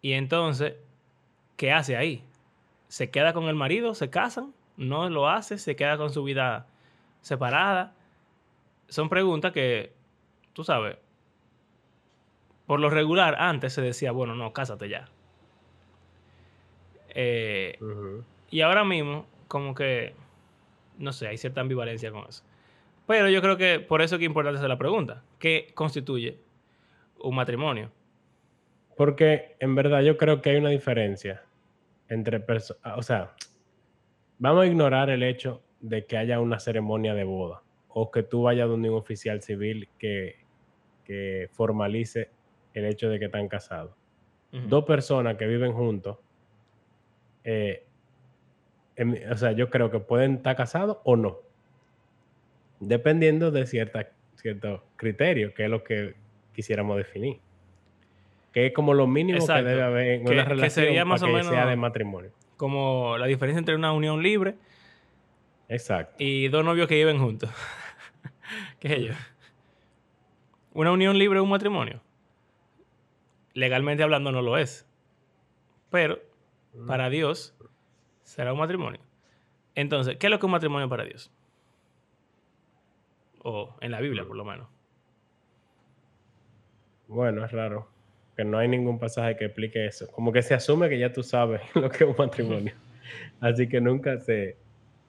y 0.00 0.12
entonces, 0.12 0.74
¿qué 1.56 1.72
hace 1.72 1.96
ahí? 1.96 2.22
¿Se 2.88 3.10
queda 3.10 3.32
con 3.32 3.44
el 3.44 3.54
marido? 3.56 3.94
¿Se 3.94 4.10
casan? 4.10 4.52
¿No 4.76 5.08
lo 5.08 5.28
hace? 5.28 5.58
¿Se 5.58 5.74
queda 5.74 5.96
con 5.96 6.10
su 6.10 6.22
vida 6.22 6.66
separada? 7.22 7.94
Son 8.88 9.08
preguntas 9.08 9.50
que, 9.52 9.92
tú 10.52 10.62
sabes, 10.62 10.98
por 12.66 12.80
lo 12.80 12.90
regular 12.90 13.36
antes 13.38 13.72
se 13.72 13.82
decía, 13.82 14.12
bueno, 14.12 14.34
no, 14.34 14.52
cásate 14.52 14.88
ya. 14.88 15.08
Eh, 17.14 17.78
y 18.50 18.60
ahora 18.62 18.84
mismo, 18.84 19.26
como 19.48 19.74
que, 19.74 20.14
no 20.98 21.12
sé, 21.12 21.28
hay 21.28 21.36
cierta 21.36 21.60
ambivalencia 21.60 22.10
con 22.10 22.26
eso. 22.28 22.42
Pero 23.06 23.28
yo 23.28 23.42
creo 23.42 23.56
que 23.56 23.80
por 23.80 24.00
eso 24.00 24.14
es 24.14 24.18
que 24.18 24.24
es 24.24 24.30
importante 24.30 24.58
hacer 24.58 24.68
la 24.68 24.78
pregunta. 24.78 25.22
¿Qué 25.38 25.72
constituye 25.74 26.38
un 27.18 27.34
matrimonio? 27.34 27.90
Porque 28.96 29.56
en 29.60 29.74
verdad 29.74 30.00
yo 30.00 30.16
creo 30.16 30.40
que 30.40 30.50
hay 30.50 30.56
una 30.56 30.70
diferencia 30.70 31.42
entre 32.08 32.40
personas, 32.40 32.96
o 32.96 33.02
sea, 33.02 33.34
vamos 34.38 34.64
a 34.64 34.66
ignorar 34.66 35.10
el 35.10 35.22
hecho 35.22 35.62
de 35.80 36.06
que 36.06 36.16
haya 36.16 36.40
una 36.40 36.60
ceremonia 36.60 37.14
de 37.14 37.24
boda 37.24 37.62
o 37.88 38.10
que 38.10 38.22
tú 38.22 38.42
vayas 38.42 38.68
donde 38.68 38.88
un 38.88 38.96
oficial 38.96 39.42
civil 39.42 39.88
que, 39.98 40.36
que 41.04 41.48
formalice 41.52 42.30
el 42.74 42.84
hecho 42.86 43.08
de 43.08 43.18
que 43.18 43.26
están 43.26 43.48
casados. 43.48 43.94
Dos 44.52 44.84
personas 44.84 45.36
que 45.36 45.46
viven 45.48 45.72
juntos, 45.72 46.18
eh, 47.42 47.84
en- 48.94 49.18
o 49.32 49.36
sea, 49.36 49.50
yo 49.52 49.68
creo 49.68 49.90
que 49.90 49.98
pueden 49.98 50.34
estar 50.36 50.54
casados 50.54 50.98
o 51.02 51.16
no, 51.16 51.38
dependiendo 52.78 53.50
de 53.50 53.66
cierta, 53.66 54.10
cierto 54.36 54.84
criterio, 54.94 55.52
que 55.54 55.64
es 55.64 55.70
lo 55.70 55.82
que 55.82 56.14
quisiéramos 56.52 56.96
definir. 56.96 57.40
Que 58.52 58.66
es 58.66 58.72
como 58.72 58.94
lo 58.94 59.08
mínimo 59.08 59.38
Exacto. 59.38 59.64
que 59.64 59.70
debe 59.70 59.82
haber 59.82 60.06
en 60.12 60.24
Que- 60.24 60.32
una 60.32 60.42
que 60.44 60.48
relación 60.50 60.84
sería 60.86 61.04
más 61.04 61.20
para 61.20 61.32
o 61.32 61.36
que 61.36 61.42
sea 61.42 61.50
menos- 61.52 61.68
de 61.70 61.76
matrimonio. 61.76 62.30
Como 62.56 63.18
la 63.18 63.26
diferencia 63.26 63.58
entre 63.58 63.74
una 63.74 63.90
unión 63.92 64.22
libre 64.22 64.54
Exacto. 65.68 66.14
y 66.18 66.46
dos 66.46 66.64
novios 66.64 66.86
que 66.86 66.94
viven 66.94 67.18
juntos. 67.18 67.50
¿Qué 68.78 68.86
es 68.88 68.94
ello? 68.98 69.14
Una 70.74 70.92
unión 70.92 71.18
libre 71.18 71.40
es 71.40 71.42
un 71.42 71.50
matrimonio. 71.50 72.00
Legalmente 73.54 74.02
hablando 74.02 74.32
no 74.32 74.42
lo 74.42 74.58
es. 74.58 74.86
Pero 75.90 76.18
para 76.86 77.08
Dios 77.08 77.56
será 78.22 78.52
un 78.52 78.58
matrimonio. 78.58 79.00
Entonces, 79.74 80.16
¿qué 80.16 80.26
es 80.26 80.30
lo 80.30 80.38
que 80.38 80.40
es 80.40 80.44
un 80.44 80.50
matrimonio 80.52 80.88
para 80.88 81.04
Dios? 81.04 81.32
O 83.42 83.76
en 83.80 83.90
la 83.92 84.00
Biblia, 84.00 84.24
por 84.24 84.36
lo 84.36 84.44
menos. 84.44 84.68
Bueno, 87.06 87.44
es 87.44 87.52
raro. 87.52 87.88
Que 88.36 88.44
no 88.44 88.58
hay 88.58 88.66
ningún 88.66 88.98
pasaje 88.98 89.36
que 89.36 89.44
explique 89.44 89.86
eso. 89.86 90.10
Como 90.10 90.32
que 90.32 90.42
se 90.42 90.54
asume 90.54 90.88
que 90.88 90.98
ya 90.98 91.12
tú 91.12 91.22
sabes 91.22 91.60
lo 91.74 91.88
que 91.88 92.04
es 92.04 92.10
un 92.10 92.16
matrimonio. 92.18 92.74
Así 93.40 93.68
que 93.68 93.80
nunca 93.80 94.18
se, 94.18 94.56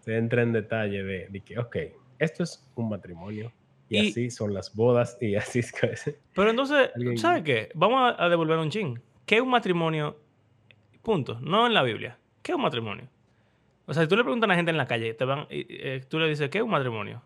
se 0.02 0.18
entra 0.18 0.44
en 0.44 0.54
detalle 0.54 1.04
de, 1.04 1.28
de 1.30 1.40
que, 1.42 1.58
ok, 1.58 1.78
esto 2.20 2.44
es 2.44 2.64
un 2.76 2.90
matrimonio. 2.90 3.52
Y, 3.90 3.98
Y- 4.00 4.10
así 4.10 4.30
son 4.32 4.54
las 4.54 4.74
bodas 4.76 5.18
y 5.22 5.36
así 5.36 5.60
es 5.60 5.72
que... 5.72 5.94
Pero 6.34 6.50
entonces, 6.50 6.90
Alguien- 6.96 7.18
¿sabes 7.18 7.44
qué? 7.44 7.70
Vamos 7.76 8.14
a, 8.18 8.24
a 8.26 8.30
devolver 8.30 8.58
un 8.58 8.70
chin. 8.70 9.02
¿Qué 9.26 9.36
es 9.38 9.42
un 9.42 9.50
matrimonio? 9.50 10.18
Punto. 11.04 11.40
No 11.42 11.68
en 11.68 11.74
la 11.74 11.84
Biblia. 11.84 12.18
¿Qué 12.42 12.52
es 12.52 12.56
un 12.56 12.64
matrimonio? 12.64 13.08
O 13.88 13.94
sea, 13.94 14.04
si 14.04 14.10
tú 14.10 14.16
le 14.16 14.24
preguntas 14.24 14.48
a 14.48 14.50
la 14.50 14.56
gente 14.56 14.72
en 14.72 14.78
la 14.78 14.88
calle, 14.88 15.14
te 15.14 15.26
van, 15.26 15.42
y- 15.50 15.66
eh, 15.70 16.04
tú 16.10 16.18
le 16.20 16.28
dices, 16.28 16.50
¿qué 16.50 16.58
es 16.60 16.64
un 16.64 16.72
matrimonio? 16.72 17.22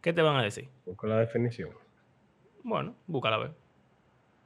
¿Qué 0.00 0.12
te 0.12 0.22
van 0.22 0.36
a 0.36 0.42
decir? 0.42 0.68
Con 0.96 1.08
la 1.10 1.18
definición. 1.18 1.70
Bueno, 2.62 2.94
búscala 3.06 3.36
a 3.36 3.38
ver. 3.40 3.52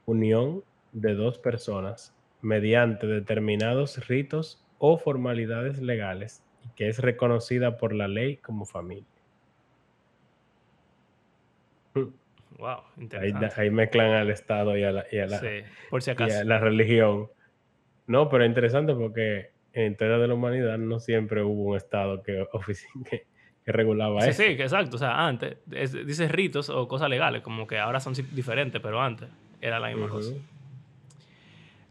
Unión 0.05 0.63
de 0.91 1.13
dos 1.13 1.37
personas 1.37 2.15
mediante 2.41 3.05
determinados 3.05 4.07
ritos 4.07 4.63
o 4.79 4.97
formalidades 4.97 5.79
legales 5.81 6.41
y 6.65 6.69
que 6.75 6.87
es 6.89 6.99
reconocida 6.99 7.77
por 7.77 7.93
la 7.93 8.07
ley 8.07 8.37
como 8.37 8.65
familia. 8.65 9.05
Wow, 12.57 12.81
interesante. 12.97 13.61
ahí 13.61 13.69
mezclan 13.69 14.11
al 14.11 14.29
Estado 14.31 14.75
y 14.75 14.83
a 14.83 14.91
la, 14.91 15.05
y 15.11 15.19
a 15.19 15.27
la, 15.27 15.39
Sí, 15.39 15.61
por 15.89 16.01
si 16.01 16.09
y 16.09 16.13
acaso. 16.13 16.39
a 16.39 16.43
la 16.43 16.57
religión. 16.59 17.29
No, 18.07 18.27
pero 18.27 18.43
es 18.43 18.49
interesante 18.49 18.93
porque 18.95 19.51
en 19.71 19.93
historia 19.93 20.17
de 20.17 20.27
la 20.27 20.33
humanidad 20.33 20.77
no 20.77 20.99
siempre 20.99 21.41
hubo 21.41 21.69
un 21.71 21.77
Estado 21.77 22.21
que, 22.21 22.45
que, 23.09 23.27
que 23.63 23.71
regulaba 23.71 24.21
Sí, 24.23 24.29
eso. 24.31 24.43
sí, 24.43 24.57
que 24.57 24.63
exacto. 24.63 24.97
O 24.97 24.99
sea, 24.99 25.25
antes, 25.25 25.57
es- 25.71 26.05
dice 26.05 26.27
ritos 26.27 26.69
o 26.69 26.85
cosas 26.89 27.09
legales, 27.09 27.43
como 27.43 27.65
que 27.65 27.77
ahora 27.77 28.01
son 28.01 28.13
diferentes, 28.31 28.81
pero 28.81 28.99
antes 29.01 29.29
era 29.61 29.79
la 29.79 29.87
misma 29.87 30.09
cosa. 30.09 30.33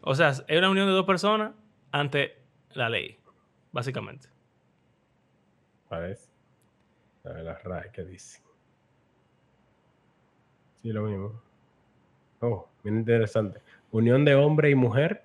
O 0.02 0.14
sea, 0.14 0.30
es 0.30 0.44
una 0.50 0.68
unión 0.68 0.86
de 0.86 0.92
dos 0.92 1.06
personas 1.06 1.52
ante 1.92 2.36
la 2.74 2.90
ley, 2.90 3.16
básicamente. 3.72 4.28
Parece. 5.88 6.28
A 7.24 7.30
ver 7.30 7.44
la 7.44 7.54
RAE 7.58 7.90
que 7.92 8.04
dice. 8.04 8.42
Sí, 10.88 10.94
lo 10.94 11.02
mismo. 11.02 11.38
Oh, 12.40 12.66
bien 12.82 12.96
interesante. 12.96 13.60
Unión 13.90 14.24
de 14.24 14.34
hombre 14.34 14.70
y 14.70 14.74
mujer 14.74 15.20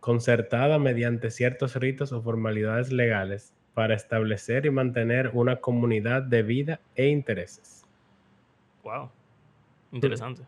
concertada 0.00 0.78
mediante 0.78 1.30
ciertos 1.30 1.76
ritos 1.76 2.12
o 2.12 2.22
formalidades 2.22 2.90
legales 2.90 3.52
para 3.74 3.94
establecer 3.94 4.64
y 4.64 4.70
mantener 4.70 5.32
una 5.34 5.56
comunidad 5.56 6.22
de 6.22 6.42
vida 6.42 6.80
e 6.94 7.08
intereses. 7.08 7.84
Wow. 8.84 9.10
Interesante. 9.92 10.46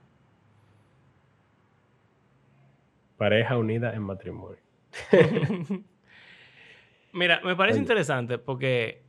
Pareja 3.19 3.59
unida 3.59 3.93
en 3.93 4.01
matrimonio. 4.01 4.63
Mira, 7.13 7.43
me 7.45 7.55
parece 7.55 7.77
Oye. 7.77 7.83
interesante 7.83 8.39
porque 8.39 9.04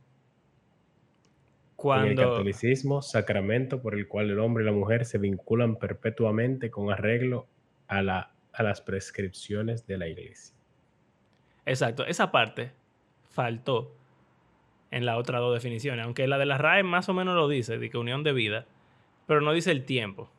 En 1.94 2.04
el 2.06 2.16
catolicismo, 2.16 3.02
sacramento 3.02 3.80
por 3.80 3.94
el 3.94 4.08
cual 4.08 4.30
el 4.30 4.38
hombre 4.38 4.64
y 4.64 4.66
la 4.66 4.72
mujer 4.72 5.04
se 5.04 5.18
vinculan 5.18 5.76
perpetuamente 5.76 6.70
con 6.70 6.90
arreglo 6.90 7.46
a, 7.88 8.02
la, 8.02 8.32
a 8.52 8.62
las 8.62 8.80
prescripciones 8.80 9.86
de 9.86 9.98
la 9.98 10.08
iglesia. 10.08 10.56
Exacto, 11.64 12.04
esa 12.06 12.30
parte 12.30 12.72
faltó 13.30 13.92
en 14.90 15.04
las 15.04 15.18
otras 15.18 15.40
dos 15.40 15.54
definiciones, 15.54 16.04
aunque 16.04 16.26
la 16.26 16.38
de 16.38 16.46
la 16.46 16.58
RAE 16.58 16.82
más 16.82 17.08
o 17.08 17.14
menos 17.14 17.34
lo 17.34 17.48
dice, 17.48 17.78
de 17.78 17.90
que 17.90 17.98
unión 17.98 18.22
de 18.22 18.32
vida, 18.32 18.66
pero 19.26 19.40
no 19.40 19.52
dice 19.52 19.72
el 19.72 19.84
tiempo. 19.84 20.30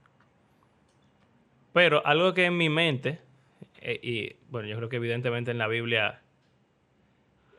Pero 1.73 2.05
algo 2.05 2.33
que 2.33 2.45
en 2.45 2.57
mi 2.57 2.69
mente, 2.69 3.19
eh, 3.81 3.99
y 4.01 4.35
bueno, 4.49 4.67
yo 4.67 4.77
creo 4.77 4.89
que 4.89 4.95
evidentemente 4.95 5.51
en 5.51 5.57
la 5.57 5.67
Biblia 5.67 6.21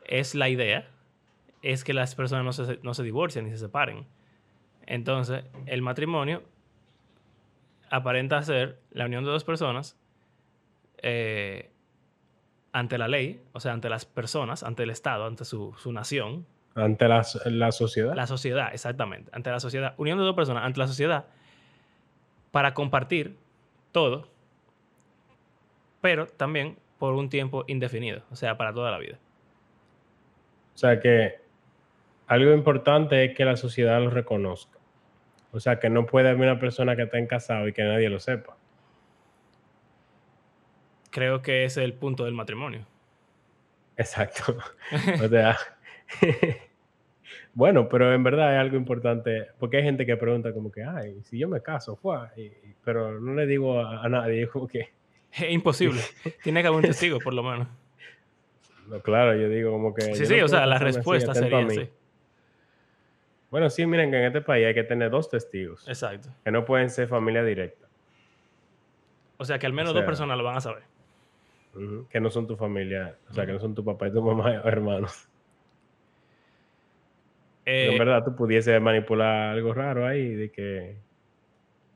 es 0.05 0.35
la 0.35 0.49
idea, 0.49 0.89
es 1.61 1.83
que 1.83 1.93
las 1.93 2.15
personas 2.15 2.45
no 2.45 2.53
se, 2.53 2.79
no 2.83 2.93
se 2.93 3.03
divorcian 3.03 3.45
ni 3.45 3.51
se 3.51 3.57
separen. 3.57 4.05
Entonces, 4.85 5.43
el 5.65 5.81
matrimonio 5.81 6.43
aparenta 7.89 8.41
ser 8.43 8.79
la 8.91 9.05
unión 9.05 9.23
de 9.23 9.31
dos 9.31 9.43
personas 9.43 9.97
eh, 11.01 11.71
ante 12.71 12.97
la 12.97 13.07
ley, 13.07 13.41
o 13.53 13.59
sea, 13.59 13.73
ante 13.73 13.89
las 13.89 14.05
personas, 14.05 14.63
ante 14.63 14.83
el 14.83 14.89
Estado, 14.89 15.25
ante 15.25 15.45
su, 15.45 15.73
su 15.77 15.91
nación, 15.91 16.45
Ante 16.75 17.07
la, 17.07 17.25
la 17.45 17.71
sociedad. 17.71 18.13
la 18.15 18.27
sociedad, 18.27 18.69
exactamente, 18.73 19.29
ante 19.33 19.49
la 19.49 19.59
sociedad, 19.59 19.95
unión 19.97 20.17
de 20.19 20.23
dos 20.23 20.35
personas 20.35 20.63
ante 20.63 20.79
la 20.79 20.87
sociedad 20.87 21.25
para 22.51 22.73
compartir 22.73 23.35
todo, 23.91 24.27
pero 26.01 26.27
también 26.27 26.77
por 26.99 27.15
un 27.15 27.29
tiempo 27.29 27.63
indefinido, 27.67 28.21
o 28.31 28.35
sea, 28.35 28.55
para 28.57 28.73
toda 28.73 28.91
la 28.91 28.99
vida. 28.99 29.17
O 30.75 30.77
sea 30.77 30.99
que 30.99 31.41
algo 32.29 32.53
importante 32.53 33.25
es 33.25 33.35
que 33.35 33.43
la 33.43 33.57
sociedad 33.57 33.99
lo 34.01 34.09
reconozca. 34.09 34.79
O 35.51 35.59
sea 35.59 35.79
que 35.79 35.89
no 35.89 36.05
puede 36.05 36.29
haber 36.29 36.41
una 36.49 36.59
persona 36.59 36.95
que 36.95 37.01
esté 37.03 37.17
en 37.17 37.27
casado 37.27 37.67
y 37.67 37.73
que 37.73 37.83
nadie 37.83 38.07
lo 38.09 38.19
sepa. 38.19 38.55
Creo 41.11 41.41
que 41.41 41.65
ese 41.65 41.81
es 41.81 41.85
el 41.85 41.93
punto 41.93 42.25
del 42.25 42.33
matrimonio. 42.33 42.85
Exacto. 43.97 44.55
O 45.23 45.27
sea, 45.27 45.57
bueno, 47.53 47.89
pero 47.89 48.13
en 48.13 48.23
verdad 48.23 48.53
es 48.53 48.59
algo 48.59 48.77
importante, 48.77 49.47
porque 49.59 49.77
hay 49.77 49.83
gente 49.83 50.05
que 50.05 50.17
pregunta 50.17 50.53
como 50.53 50.71
que, 50.71 50.83
ay, 50.83 51.19
si 51.23 51.37
yo 51.39 51.47
me 51.47 51.61
caso, 51.61 51.95
fue, 51.95 52.17
y- 52.37 52.51
pero 52.83 53.19
no 53.19 53.33
le 53.33 53.45
digo 53.45 53.79
a, 53.79 54.03
a 54.05 54.09
nadie, 54.09 54.43
es 54.43 54.49
como 54.51 54.67
que, 54.67 54.89
Es 55.31 55.49
imposible. 55.51 56.01
Tiene 56.43 56.61
que 56.61 56.67
haber 56.67 56.77
un 56.77 56.85
testigo, 56.85 57.19
por 57.19 57.33
lo 57.33 57.43
menos. 57.43 57.67
no, 58.87 58.99
claro, 59.01 59.35
yo 59.35 59.49
digo 59.49 59.71
como 59.71 59.93
que... 59.93 60.13
Sí, 60.15 60.25
sí, 60.25 60.37
no 60.37 60.45
o 60.45 60.47
sea, 60.47 60.65
la 60.65 60.77
respuesta 60.79 61.33
sería 61.33 61.65
así. 61.65 61.89
Bueno, 63.51 63.69
sí, 63.69 63.85
miren 63.85 64.11
que 64.11 64.17
en 64.17 64.25
este 64.25 64.41
país 64.41 64.67
hay 64.67 64.73
que 64.73 64.83
tener 64.83 65.09
dos 65.09 65.29
testigos, 65.29 65.87
Exacto. 65.87 66.29
que 66.43 66.51
no 66.51 66.65
pueden 66.65 66.89
ser 66.89 67.07
familia 67.07 67.43
directa, 67.43 67.87
O 69.37 69.45
sea, 69.45 69.57
que 69.57 69.65
al 69.65 69.73
menos 69.73 69.91
O 69.91 69.93
sea, 69.93 70.01
dos 70.01 70.05
personas 70.07 70.37
lo 70.37 70.43
van 70.43 70.57
a 70.57 70.61
saber. 70.61 70.83
que 72.09 72.19
no 72.19 72.29
son 72.29 72.45
tu 72.47 72.55
familia, 72.55 73.15
o 73.29 73.33
sea, 73.33 73.45
que 73.45 73.53
no 73.53 73.59
son 73.59 73.73
tu 73.73 73.83
papá 73.83 74.07
y 74.07 74.11
tu 74.11 74.21
mamá 74.21 74.61
o 74.63 74.67
hermanos. 74.67 75.27
Eh, 77.65 77.89
en 77.91 77.97
verdad 77.99 78.23
tú 78.23 78.35
pudiese 78.35 78.79
manipular 78.79 79.51
algo 79.51 79.73
raro 79.73 80.07
ahí 80.07 80.33
de 80.33 80.51
que 80.51 80.97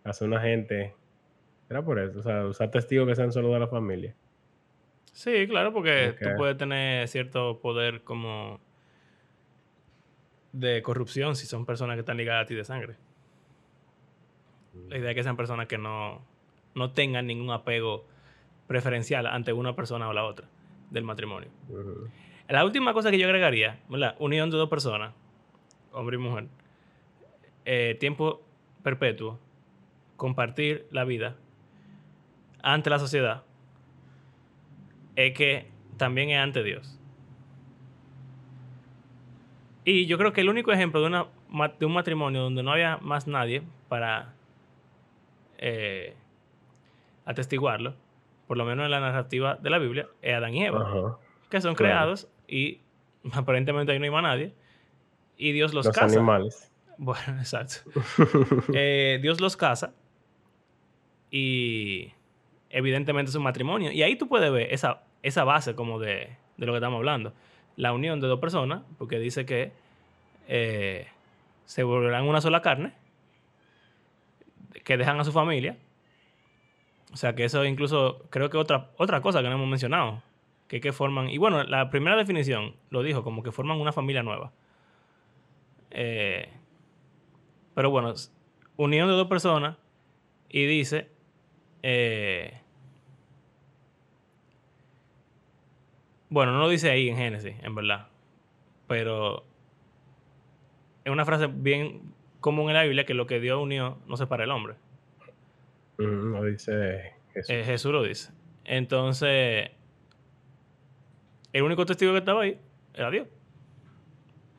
hace 0.04 0.24
una 0.26 0.40
gente. 0.40 0.94
Era 1.70 1.82
por 1.84 1.98
eso, 2.00 2.20
o 2.20 2.22
sea, 2.22 2.46
usar 2.46 2.70
testigos 2.70 3.08
que 3.08 3.16
sean 3.16 3.32
solo 3.32 3.52
de 3.54 3.60
la 3.60 3.68
familia. 3.68 4.14
Sí, 5.12 5.48
claro, 5.48 5.74
porque 5.74 6.16
tú 6.22 6.30
puedes 6.38 6.58
tener 6.58 7.08
cierto 7.08 7.60
poder 7.60 8.02
como 8.02 8.60
de 10.54 10.82
corrupción 10.82 11.36
si 11.36 11.46
son 11.46 11.66
personas 11.66 11.96
que 11.96 12.02
están 12.02 12.16
ligadas 12.16 12.44
a 12.44 12.48
ti 12.48 12.56
de 12.56 12.64
sangre. 12.64 12.96
La 14.88 14.98
idea 14.98 15.10
es 15.12 15.16
que 15.16 15.24
sean 15.24 15.36
personas 15.36 15.68
que 15.68 15.78
no, 15.78 16.22
no 16.76 16.92
tengan 16.92 17.28
ningún 17.28 17.52
apego 17.52 18.06
preferencial 18.68 19.26
ante 19.28 19.52
una 19.52 19.76
persona 19.76 20.08
o 20.08 20.14
la 20.14 20.24
otra 20.24 20.48
del 20.90 21.04
matrimonio. 21.04 21.50
La 22.48 22.64
última 22.64 22.94
cosa 22.94 23.12
que 23.12 23.18
yo 23.18 23.26
agregaría, 23.26 23.80
¿verdad? 23.90 24.16
Unión 24.20 24.50
de 24.50 24.58
dos 24.58 24.70
personas, 24.70 25.14
hombre 25.92 26.18
y 26.18 26.20
mujer, 26.20 26.48
eh, 27.66 27.98
tiempo 28.00 28.42
perpetuo, 28.84 29.40
compartir 30.18 30.88
la 30.92 31.04
vida 31.04 31.36
ante 32.62 32.90
la 32.90 33.00
sociedad, 33.00 33.44
es 35.16 35.34
que 35.34 35.68
también 35.98 36.30
es 36.30 36.40
ante 36.40 36.64
Dios. 36.64 37.00
Y 39.86 40.06
yo 40.06 40.18
creo 40.18 40.32
que 40.34 40.42
el 40.42 40.50
único 40.50 40.72
ejemplo 40.72 41.02
de, 41.02 41.08
una, 41.08 41.28
de 41.80 41.86
un 41.86 41.94
matrimonio 41.94 42.42
donde 42.42 42.64
no 42.64 42.72
había 42.72 42.98
más 42.98 43.28
nadie 43.28 43.64
para 43.90 44.34
eh, 45.58 46.16
atestiguarlo, 47.26 47.96
por 48.48 48.58
lo 48.58 48.66
menos 48.66 48.86
en 48.86 48.92
la 48.92 49.00
narrativa 49.00 49.56
de 49.56 49.70
la 49.70 49.78
Biblia, 49.80 50.08
es 50.22 50.36
Adán 50.36 50.54
y 50.54 50.66
Eva, 50.66 51.20
que 51.50 51.62
son 51.62 51.76
creados 51.76 52.30
y 52.48 52.80
aparentemente 53.34 53.92
ahí 53.92 54.00
no 54.00 54.06
hay 54.06 54.12
más 54.12 54.24
nadie. 54.24 54.54
Y 55.38 55.52
Dios 55.52 55.74
los, 55.74 55.86
los 55.86 55.96
casa. 55.96 56.16
animales. 56.16 56.72
Bueno, 56.98 57.24
exacto. 57.40 57.90
Eh, 58.74 59.20
Dios 59.22 59.42
los 59.42 59.58
casa 59.58 59.94
y 61.30 62.12
evidentemente 62.70 63.30
es 63.30 63.36
un 63.36 63.44
matrimonio. 63.44 63.92
Y 63.92 64.04
ahí 64.04 64.16
tú 64.16 64.28
puedes 64.28 64.52
ver 64.52 64.72
esa, 64.72 65.04
esa 65.24 65.44
base 65.44 65.76
como 65.76 66.00
de, 66.00 66.38
de 66.58 66.66
lo 66.66 66.72
que 66.72 66.78
estamos 66.78 66.98
hablando. 66.98 67.34
La 67.76 67.94
unión 67.94 68.20
de 68.20 68.28
dos 68.28 68.40
personas, 68.40 68.84
porque 68.98 69.20
dice 69.20 69.46
que 69.46 69.72
eh, 70.48 71.08
se 71.66 71.84
volverán 71.84 72.28
una 72.28 72.42
sola 72.42 72.62
carne, 72.62 72.94
que 74.84 74.98
dejan 74.98 75.20
a 75.20 75.24
su 75.24 75.32
familia. 75.32 75.78
O 77.12 77.18
sea 77.18 77.36
que 77.36 77.46
eso 77.46 77.64
incluso 77.66 78.26
creo 78.30 78.50
que 78.50 78.58
otra, 78.58 78.90
otra 78.98 79.22
cosa 79.22 79.42
que 79.42 79.48
no 79.50 79.56
hemos 79.56 79.68
mencionado, 79.68 80.24
que, 80.68 80.82
que 80.82 80.92
forman, 80.92 81.30
y 81.30 81.38
bueno, 81.38 81.64
la 81.64 81.90
primera 81.90 82.16
definición 82.16 82.76
lo 82.90 83.04
dijo, 83.04 83.24
como 83.24 83.44
que 83.44 83.52
forman 83.52 83.80
una 83.80 83.92
familia 83.92 84.24
nueva. 84.24 84.52
Eh, 85.92 86.50
pero 87.76 87.92
bueno, 87.92 88.14
unión 88.78 89.08
de 89.08 89.14
dos 89.14 89.28
personas 89.28 89.78
y 90.50 90.66
dice, 90.66 91.10
eh, 91.84 92.63
bueno, 96.34 96.52
no 96.52 96.62
lo 96.62 96.70
dice 96.70 96.90
ahí 96.90 97.10
en 97.10 97.16
Génesis, 97.16 97.54
en 97.62 97.76
verdad, 97.76 98.08
pero 98.88 99.46
es 101.06 101.12
una 101.12 101.26
frase 101.26 101.46
bien 101.46 102.02
común 102.40 102.72
en 102.72 102.76
la 102.76 102.82
Biblia 102.82 103.06
que 103.06 103.14
lo 103.14 103.28
que 103.28 103.40
Dios 103.40 103.62
unió 103.62 104.00
no 104.08 104.18
separa 104.18 104.44
el 104.44 104.50
hombre. 104.50 104.74
lo 105.98 106.44
dice 106.44 107.14
Jesús. 107.36 107.50
Eh, 107.52 107.64
Jesús 107.64 107.92
lo 107.92 108.02
dice. 108.02 108.32
Entonces, 108.66 109.70
el 111.54 111.62
único 111.62 111.86
testigo 111.86 112.14
que 112.14 112.18
estaba 112.18 112.42
ahí 112.42 112.58
era 112.96 113.12
Dios. 113.12 113.28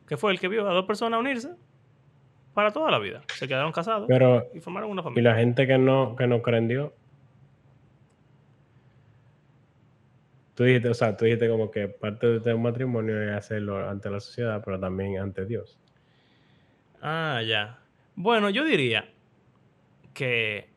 Que 0.06 0.16
fue 0.16 0.30
el 0.30 0.38
que 0.38 0.46
vio 0.46 0.68
a 0.68 0.72
dos 0.72 0.84
personas 0.84 1.18
unirse 1.18 1.56
para 2.54 2.70
toda 2.70 2.92
la 2.92 3.00
vida. 3.00 3.22
Se 3.34 3.48
quedaron 3.48 3.72
casados 3.72 4.08
y 4.54 4.60
formaron 4.60 4.90
una 4.92 5.02
familia. 5.02 5.20
Y 5.20 5.24
la 5.24 5.34
gente 5.40 5.66
que 5.66 5.76
no, 5.76 6.14
que 6.14 6.28
no 6.28 6.40
cree 6.40 6.58
en 6.58 6.68
Dios. 6.68 6.92
Tú 10.54 10.64
dijiste, 10.64 10.88
o 10.88 10.94
sea, 10.94 11.16
tú 11.16 11.24
dijiste 11.24 11.48
como 11.48 11.70
que 11.70 11.88
parte 11.88 12.38
de 12.38 12.54
un 12.54 12.62
matrimonio 12.62 13.20
es 13.22 13.36
hacerlo 13.36 13.88
ante 13.88 14.10
la 14.10 14.20
sociedad, 14.20 14.62
pero 14.64 14.78
también 14.78 15.18
ante 15.18 15.44
Dios. 15.46 15.78
Ah, 17.02 17.42
ya. 17.44 17.80
Bueno, 18.14 18.50
yo 18.50 18.64
diría 18.64 19.10
que 20.12 20.68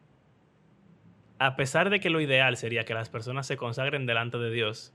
a 1.40 1.56
pesar 1.56 1.90
de 1.92 2.00
que 2.00 2.10
lo 2.10 2.20
ideal 2.20 2.58
sería 2.58 2.86
que 2.86 2.96
las 2.96 3.10
personas 3.10 3.46
se 3.46 3.58
consagren 3.58 4.08
delante 4.08 4.40
de 4.40 4.50
Dios, 4.50 4.94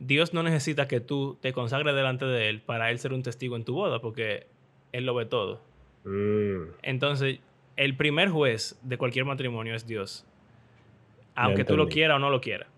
Dios 0.00 0.34
no 0.34 0.42
necesita 0.42 0.88
que 0.88 1.00
tú 1.00 1.38
te 1.40 1.52
consagres 1.52 1.94
delante 1.94 2.24
de 2.24 2.48
Él 2.48 2.60
para 2.60 2.90
Él 2.90 2.98
ser 2.98 3.12
un 3.12 3.22
testigo 3.22 3.54
en 3.54 3.64
tu 3.64 3.74
boda, 3.74 4.00
porque 4.00 4.48
él 4.94 5.06
lo 5.06 5.14
ve 5.14 5.26
todo. 5.26 5.60
Mm. 6.04 6.70
Entonces, 6.82 7.40
el 7.76 7.96
primer 7.96 8.28
juez 8.28 8.78
de 8.82 8.96
cualquier 8.96 9.24
matrimonio 9.24 9.74
es 9.74 9.88
Dios. 9.88 10.24
Aunque 11.34 11.64
tú 11.64 11.76
lo 11.76 11.88
quieras 11.88 12.16
o 12.16 12.18
no 12.20 12.30
lo 12.30 12.40
quieras. 12.40 12.68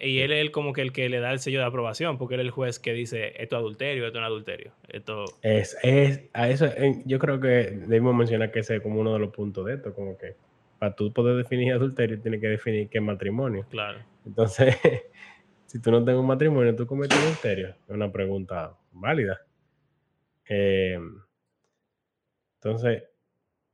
Y 0.00 0.20
él 0.20 0.32
es 0.32 0.50
como 0.50 0.72
que 0.72 0.82
el 0.82 0.92
que 0.92 1.08
le 1.08 1.20
da 1.20 1.32
el 1.32 1.40
sello 1.40 1.60
de 1.60 1.66
aprobación, 1.66 2.16
porque 2.18 2.34
él 2.34 2.40
es 2.40 2.46
el 2.46 2.50
juez 2.50 2.78
que 2.78 2.92
dice 2.92 3.34
esto 3.36 3.56
es 3.56 3.60
adulterio, 3.60 4.06
esto 4.06 4.20
no 4.20 4.26
es 4.26 4.30
adulterio. 4.30 4.72
Esto... 4.88 5.24
Es, 5.42 5.76
es, 5.82 6.22
a 6.32 6.48
eso, 6.48 6.66
yo 7.04 7.18
creo 7.18 7.40
que 7.40 7.48
debemos 7.86 8.14
mencionar 8.14 8.50
que 8.50 8.60
ese 8.60 8.76
es 8.76 8.82
como 8.82 9.00
uno 9.00 9.12
de 9.12 9.18
los 9.18 9.30
puntos 9.30 9.66
de 9.66 9.74
esto, 9.74 9.94
como 9.94 10.16
que 10.16 10.36
para 10.78 10.94
tú 10.94 11.12
poder 11.12 11.36
definir 11.36 11.74
adulterio, 11.74 12.20
tienes 12.20 12.40
que 12.40 12.48
definir 12.48 12.88
qué 12.88 12.98
es 12.98 13.04
matrimonio. 13.04 13.66
Claro. 13.68 13.98
Entonces, 14.24 14.74
si 15.66 15.80
tú 15.80 15.90
no 15.90 16.02
tienes 16.02 16.20
un 16.20 16.26
matrimonio, 16.26 16.74
tú 16.74 16.86
cometes 16.86 17.18
adulterio. 17.18 17.68
Es 17.68 17.90
una 17.90 18.10
pregunta 18.10 18.74
válida. 18.92 19.42
Em, 20.46 21.20
entonces, 22.56 23.04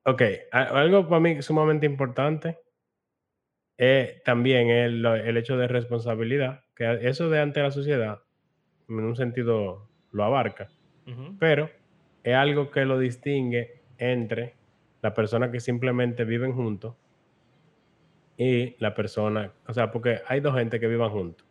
ok, 0.04 0.22
algo 0.50 1.08
para 1.08 1.20
mí 1.20 1.40
sumamente 1.42 1.86
importante 1.86 2.58
es 3.78 4.22
también 4.22 4.70
el, 4.70 5.04
el, 5.04 5.36
hecho 5.36 5.56
de 5.56 5.68
responsabilidad, 5.68 6.64
que 6.74 6.98
eso 7.02 7.28
de 7.28 7.40
ante 7.40 7.60
la 7.60 7.70
sociedad, 7.70 8.22
en 8.88 9.00
un 9.00 9.16
sentido 9.16 9.88
lo 10.12 10.24
abarca, 10.24 10.68
pero 11.38 11.70
es 12.24 12.34
algo 12.34 12.70
que 12.70 12.84
lo 12.84 12.98
distingue 12.98 13.82
entre 13.98 14.54
la 15.02 15.14
persona 15.14 15.50
que 15.50 15.60
simplemente 15.60 16.24
viven 16.24 16.52
juntos 16.52 16.94
y 18.36 18.76
la 18.78 18.94
persona, 18.94 19.52
o 19.66 19.72
sea, 19.72 19.90
porque 19.92 20.20
hay 20.26 20.40
dos 20.40 20.56
gente 20.56 20.80
que 20.80 20.88
vivan 20.88 21.10
juntos 21.10 21.46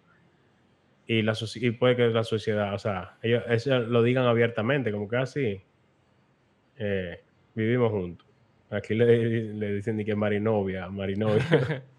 y, 1.08 1.22
la, 1.22 1.34
y 1.56 1.72
puede 1.72 1.96
que 1.96 2.08
la 2.08 2.24
sociedad, 2.24 2.74
o 2.74 2.80
sea, 2.80 3.18
ellos 3.22 3.44
eso 3.48 3.80
lo 3.80 4.02
digan 4.02 4.26
abiertamente, 4.26 4.92
como 4.92 5.08
que 5.08 5.18
así 5.18 5.62
ah, 5.62 6.78
eh, 6.78 7.24
vivimos 7.54 7.92
juntos. 7.92 8.28
Aquí 8.72 8.96
le, 8.96 9.54
le 9.54 9.76
dicen 9.76 9.98
ni 9.98 10.06
que 10.06 10.16
marinovia, 10.16 10.90
marinovia. 10.90 11.84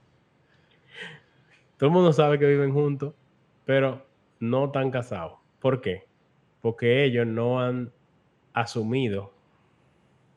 Todo 1.77 1.89
el 1.89 1.95
mundo 1.95 2.13
sabe 2.13 2.39
que 2.39 2.47
viven 2.47 2.73
juntos, 2.73 3.15
pero 3.65 4.07
no 4.41 4.67
están 4.67 4.91
casados. 4.91 5.39
¿Por 5.61 5.81
qué? 5.81 6.07
Porque 6.63 7.05
ellos 7.05 7.27
no 7.27 7.61
han 7.61 7.93
asumido 8.55 9.35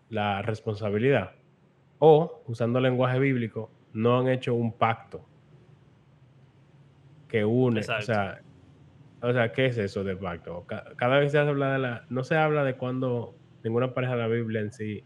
la 0.09 0.41
responsabilidad 0.41 1.31
o, 1.99 2.41
usando 2.47 2.79
el 2.79 2.83
lenguaje 2.83 3.19
bíblico, 3.19 3.71
no 3.93 4.19
han 4.19 4.27
hecho 4.27 4.53
un 4.53 4.73
pacto 4.73 5.25
que 7.27 7.45
une. 7.45 7.81
O 7.81 8.01
sea, 8.01 8.41
o 9.21 9.33
sea, 9.33 9.51
¿qué 9.51 9.67
es 9.67 9.77
eso 9.77 10.03
de 10.03 10.15
pacto? 10.15 10.65
Cada 10.95 11.19
vez 11.19 11.31
se 11.31 11.39
habla 11.39 11.73
de 11.73 11.79
la... 11.79 12.05
No 12.09 12.23
se 12.23 12.35
habla 12.35 12.63
de 12.63 12.75
cuando 12.75 13.35
ninguna 13.63 13.93
pareja 13.93 14.13
de 14.15 14.21
la 14.21 14.27
Biblia 14.27 14.61
en 14.61 14.71
sí, 14.71 15.03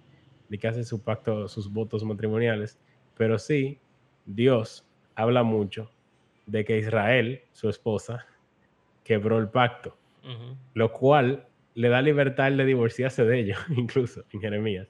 ni 0.50 0.58
que 0.58 0.68
hace 0.68 0.84
su 0.84 1.04
pacto, 1.04 1.48
sus 1.48 1.72
votos 1.72 2.04
matrimoniales, 2.04 2.80
pero 3.18 3.40
sí, 3.40 3.80
Dios 4.26 4.88
habla 5.16 5.44
mucho 5.44 5.90
de 6.46 6.66
que 6.66 6.78
Israel, 6.78 7.42
su 7.52 7.70
esposa, 7.70 8.26
quebró 9.04 9.38
el 9.38 9.50
pacto, 9.50 9.98
lo 10.74 10.92
cual 10.92 11.48
le 11.76 11.90
da 11.90 12.02
libertad 12.02 12.52
de 12.52 12.66
divorciarse 12.66 13.26
de 13.26 13.40
ellos, 13.40 13.60
incluso 13.76 14.24
en 14.32 14.42
Jeremías. 14.42 14.88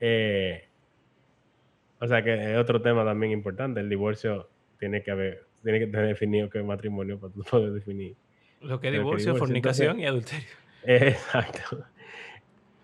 Eh, 0.00 0.64
o 2.00 2.06
sea 2.06 2.24
que 2.24 2.52
es 2.52 2.58
otro 2.58 2.80
tema 2.80 3.04
también 3.04 3.32
importante, 3.32 3.80
el 3.80 3.88
divorcio 3.88 4.48
tiene 4.78 5.02
que 5.02 5.10
haber 5.10 5.50
tiene 5.62 5.78
que 5.78 5.86
tener 5.86 6.06
definido 6.06 6.48
qué 6.48 6.62
matrimonio 6.62 7.18
para 7.18 7.32
tú 7.32 7.42
poder 7.42 7.72
definir. 7.72 8.16
Lo 8.60 8.80
que 8.80 8.88
es 8.88 8.94
divorcio, 8.94 9.36
fornicación 9.36 10.00
y 10.00 10.06
adulterio. 10.06 10.48
Exacto. 10.84 11.84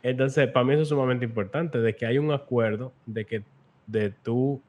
Entonces, 0.02 0.48
para 0.48 0.64
mí 0.64 0.74
eso 0.74 0.82
es 0.82 0.88
sumamente 0.88 1.24
importante, 1.24 1.78
de 1.78 1.96
que 1.96 2.06
hay 2.06 2.18
un 2.18 2.32
acuerdo 2.32 2.92
de 3.06 3.24
que 3.24 3.42
de 3.86 4.10
tú 4.10 4.62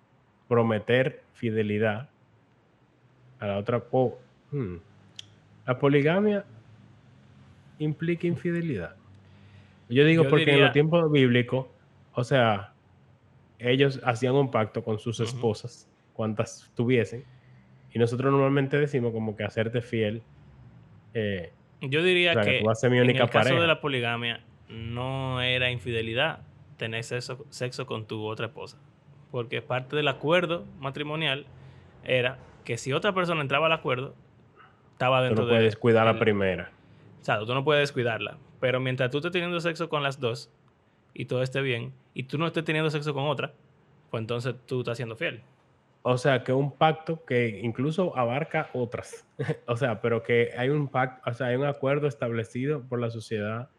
prometer 0.48 1.24
fidelidad 1.34 2.10
a 3.40 3.48
la 3.48 3.58
otra. 3.58 3.84
Hmm, 4.52 4.78
la 5.66 5.78
poligamia 5.78 6.46
implica 7.80 8.28
infidelidad. 8.28 8.96
Yo 9.90 10.06
digo 10.06 10.28
porque 10.28 10.54
en 10.54 10.62
los 10.62 10.72
tiempos 10.74 11.12
bíblicos, 11.12 11.68
o 12.14 12.24
sea, 12.24 12.74
ellos 13.60 14.02
hacían 14.04 14.36
un 14.36 14.52
pacto 14.52 14.84
con 14.84 15.00
sus 15.00 15.20
esposas, 15.20 15.88
cuantas 16.14 16.72
tuviesen, 16.76 17.24
y 17.94 18.00
nosotros 18.00 18.32
normalmente 18.32 18.78
decimos 18.78 19.14
como 19.14 19.36
que 19.36 19.44
hacerte 19.44 19.82
fiel. 19.82 20.22
Eh, 21.14 21.52
Yo 21.82 22.04
diría 22.04 22.34
que, 22.42 22.60
en 22.60 23.10
el 23.10 23.30
caso 23.30 23.62
de 23.62 23.68
la 23.68 23.80
poligamia 23.80 24.42
no 24.70 25.42
era 25.42 25.72
infidelidad 25.72 26.42
tener 26.78 27.04
sexo, 27.04 27.46
sexo 27.50 27.86
con 27.86 28.06
tu 28.06 28.24
otra 28.26 28.48
esposa. 28.48 28.78
Porque 29.32 29.62
parte 29.62 29.96
del 29.96 30.08
acuerdo 30.08 30.66
matrimonial 30.80 31.46
era 32.04 32.38
que 32.68 32.78
si 32.78 32.92
otra 32.92 33.14
persona 33.14 33.40
entraba 33.40 33.68
al 33.68 33.72
acuerdo, 33.72 34.14
estaba 34.92 35.24
dentro 35.24 35.46
tú 35.46 35.52
no 35.52 35.56
puedes 35.56 35.78
cuidar 35.78 36.06
la 36.06 36.20
primera. 36.20 36.70
O 37.22 37.24
sea, 37.24 37.40
tú 37.40 37.54
no 37.54 37.64
puedes 37.64 37.84
descuidarla. 37.84 38.38
Pero 38.60 38.82
mientras 38.82 39.10
tú 39.10 39.20
estés 39.20 39.32
teniendo 39.32 39.62
sexo 39.62 39.88
con 39.88 40.04
las 40.04 40.20
dos 40.20 40.52
y 41.14 41.28
todo 41.28 41.44
esté 41.44 41.62
bien, 41.62 41.94
y 42.14 42.24
tú 42.24 42.38
no 42.38 42.46
estés 42.46 42.66
teniendo 42.66 42.90
sexo 42.90 43.14
con 43.14 43.24
otra, 43.24 43.54
pues 44.12 44.20
entonces 44.20 44.54
tú 44.66 44.82
estás 44.82 44.98
siendo 44.98 45.16
fiel. 45.16 45.44
O 46.02 46.18
sea, 46.18 46.44
que 46.44 46.52
un 46.52 46.74
pacto 46.74 47.24
que 47.24 47.62
incluso 47.64 48.18
abarca 48.18 48.70
otras. 48.74 49.26
o 49.66 49.78
sea, 49.78 50.02
pero 50.02 50.22
que 50.22 50.50
hay 50.58 50.68
un 50.68 50.90
pacto, 50.90 51.30
o 51.30 51.34
sea, 51.34 51.48
hay 51.48 51.56
un 51.56 51.68
acuerdo 51.68 52.10
establecido 52.10 52.84
por 52.84 53.00
la 53.00 53.10
sociedad 53.10 53.70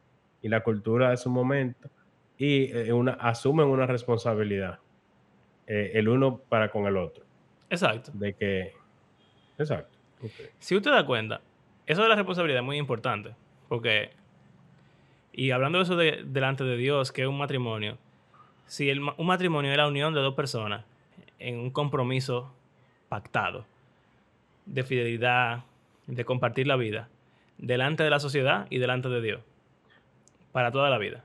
y 0.40 0.48
la 0.48 0.62
cultura 0.62 1.10
de 1.10 1.18
su 1.18 1.28
momento 1.28 1.90
y 2.38 2.74
eh, 2.74 2.94
una, 2.94 3.12
asumen 3.12 3.66
una 3.66 3.84
responsabilidad 3.84 4.78
eh, 5.66 5.90
el 5.92 6.08
uno 6.08 6.38
para 6.48 6.70
con 6.70 6.86
el 6.86 6.96
otro. 6.96 7.28
Exacto. 7.68 8.12
De 8.14 8.32
que... 8.32 8.77
Exacto. 9.58 9.96
Si 10.58 10.76
usted 10.76 10.90
da 10.90 11.04
cuenta, 11.06 11.40
eso 11.86 12.02
de 12.02 12.08
la 12.08 12.16
responsabilidad 12.16 12.60
es 12.60 12.66
muy 12.66 12.76
importante, 12.76 13.34
porque, 13.68 14.10
y 15.32 15.50
hablando 15.50 15.78
de 15.78 15.84
eso 15.84 15.96
de, 15.96 16.22
delante 16.24 16.64
de 16.64 16.76
Dios, 16.76 17.12
que 17.12 17.22
es 17.22 17.28
un 17.28 17.38
matrimonio, 17.38 17.98
si 18.66 18.90
el, 18.90 19.00
un 19.00 19.26
matrimonio 19.26 19.70
es 19.70 19.76
la 19.76 19.88
unión 19.88 20.14
de 20.14 20.20
dos 20.20 20.34
personas 20.34 20.84
en 21.38 21.58
un 21.58 21.70
compromiso 21.70 22.52
pactado, 23.08 23.64
de 24.66 24.82
fidelidad, 24.82 25.64
de 26.06 26.24
compartir 26.24 26.66
la 26.66 26.76
vida, 26.76 27.08
delante 27.56 28.02
de 28.02 28.10
la 28.10 28.20
sociedad 28.20 28.66
y 28.70 28.78
delante 28.78 29.08
de 29.08 29.20
Dios, 29.20 29.40
para 30.52 30.70
toda 30.70 30.90
la 30.90 30.98
vida. 30.98 31.24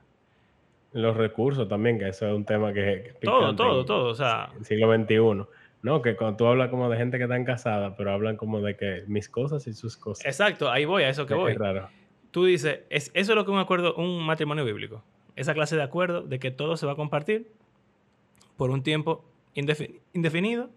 Los 0.92 1.16
recursos 1.16 1.68
también, 1.68 1.98
que 1.98 2.08
eso 2.08 2.26
es 2.28 2.34
un 2.34 2.44
tema 2.44 2.72
que... 2.72 3.14
todo, 3.22 3.54
todo, 3.56 3.84
todo, 3.84 4.06
o 4.10 4.14
sea... 4.14 4.50
Siglo 4.62 4.94
XXI. 4.94 5.46
No, 5.84 6.00
que 6.00 6.16
cuando 6.16 6.38
tú 6.38 6.46
hablas 6.46 6.70
como 6.70 6.88
de 6.88 6.96
gente 6.96 7.18
que 7.18 7.24
están 7.24 7.44
casada, 7.44 7.94
pero 7.94 8.10
hablan 8.10 8.38
como 8.38 8.62
de 8.62 8.74
que 8.74 9.04
mis 9.06 9.28
cosas 9.28 9.66
y 9.66 9.74
sus 9.74 9.98
cosas. 9.98 10.24
Exacto, 10.24 10.70
ahí 10.70 10.86
voy, 10.86 11.02
a 11.02 11.10
eso 11.10 11.26
que 11.26 11.34
voy. 11.34 11.52
Es 11.52 11.58
raro. 11.58 11.90
Tú 12.30 12.46
dices, 12.46 12.80
es, 12.88 13.10
eso 13.12 13.32
es 13.32 13.36
lo 13.36 13.44
que 13.44 13.50
un 13.50 13.58
acuerdo, 13.58 13.94
un 13.96 14.24
matrimonio 14.24 14.64
bíblico. 14.64 15.04
Esa 15.36 15.52
clase 15.52 15.76
de 15.76 15.82
acuerdo 15.82 16.22
de 16.22 16.38
que 16.38 16.50
todo 16.50 16.78
se 16.78 16.86
va 16.86 16.92
a 16.92 16.96
compartir 16.96 17.52
por 18.56 18.70
un 18.70 18.82
tiempo 18.82 19.30
indefinido. 19.52 20.70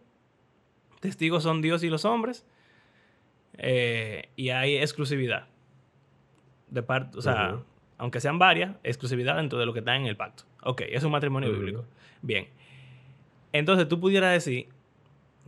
Testigos 0.99 1.41
son 1.41 1.61
Dios 1.61 1.85
y 1.85 1.89
los 1.89 2.03
hombres. 2.03 2.45
Eh, 3.57 4.27
y 4.35 4.49
hay 4.49 4.75
exclusividad. 4.75 5.47
De 6.69 6.83
parte, 6.83 7.17
o 7.17 7.21
sea, 7.21 7.59
aunque 7.97 8.19
sean 8.19 8.39
varias, 8.39 8.75
exclusividad 8.83 9.37
dentro 9.37 9.57
de 9.57 9.65
lo 9.65 9.71
que 9.71 9.79
está 9.79 9.95
en 9.95 10.05
el 10.05 10.17
pacto. 10.17 10.43
Ok, 10.63 10.81
es 10.89 11.01
un 11.05 11.13
matrimonio 11.13 11.49
bíblico. 11.49 11.85
Bien. 12.21 12.49
Entonces 13.53 13.87
tú 13.87 14.01
pudieras 14.01 14.33
decir 14.33 14.67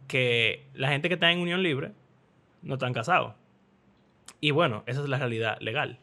que 0.10 0.66
la 0.74 0.90
gente 0.90 1.08
que 1.08 1.14
está 1.14 1.32
en 1.32 1.40
unión 1.40 1.64
libre 1.64 1.92
no 2.64 2.74
están 2.74 2.94
casados. 2.94 3.36
Y 4.42 4.52
bueno, 4.52 4.84
esa 4.88 5.02
es 5.02 5.08
la 5.08 5.20
realidad 5.20 5.58
legal. 5.62 6.00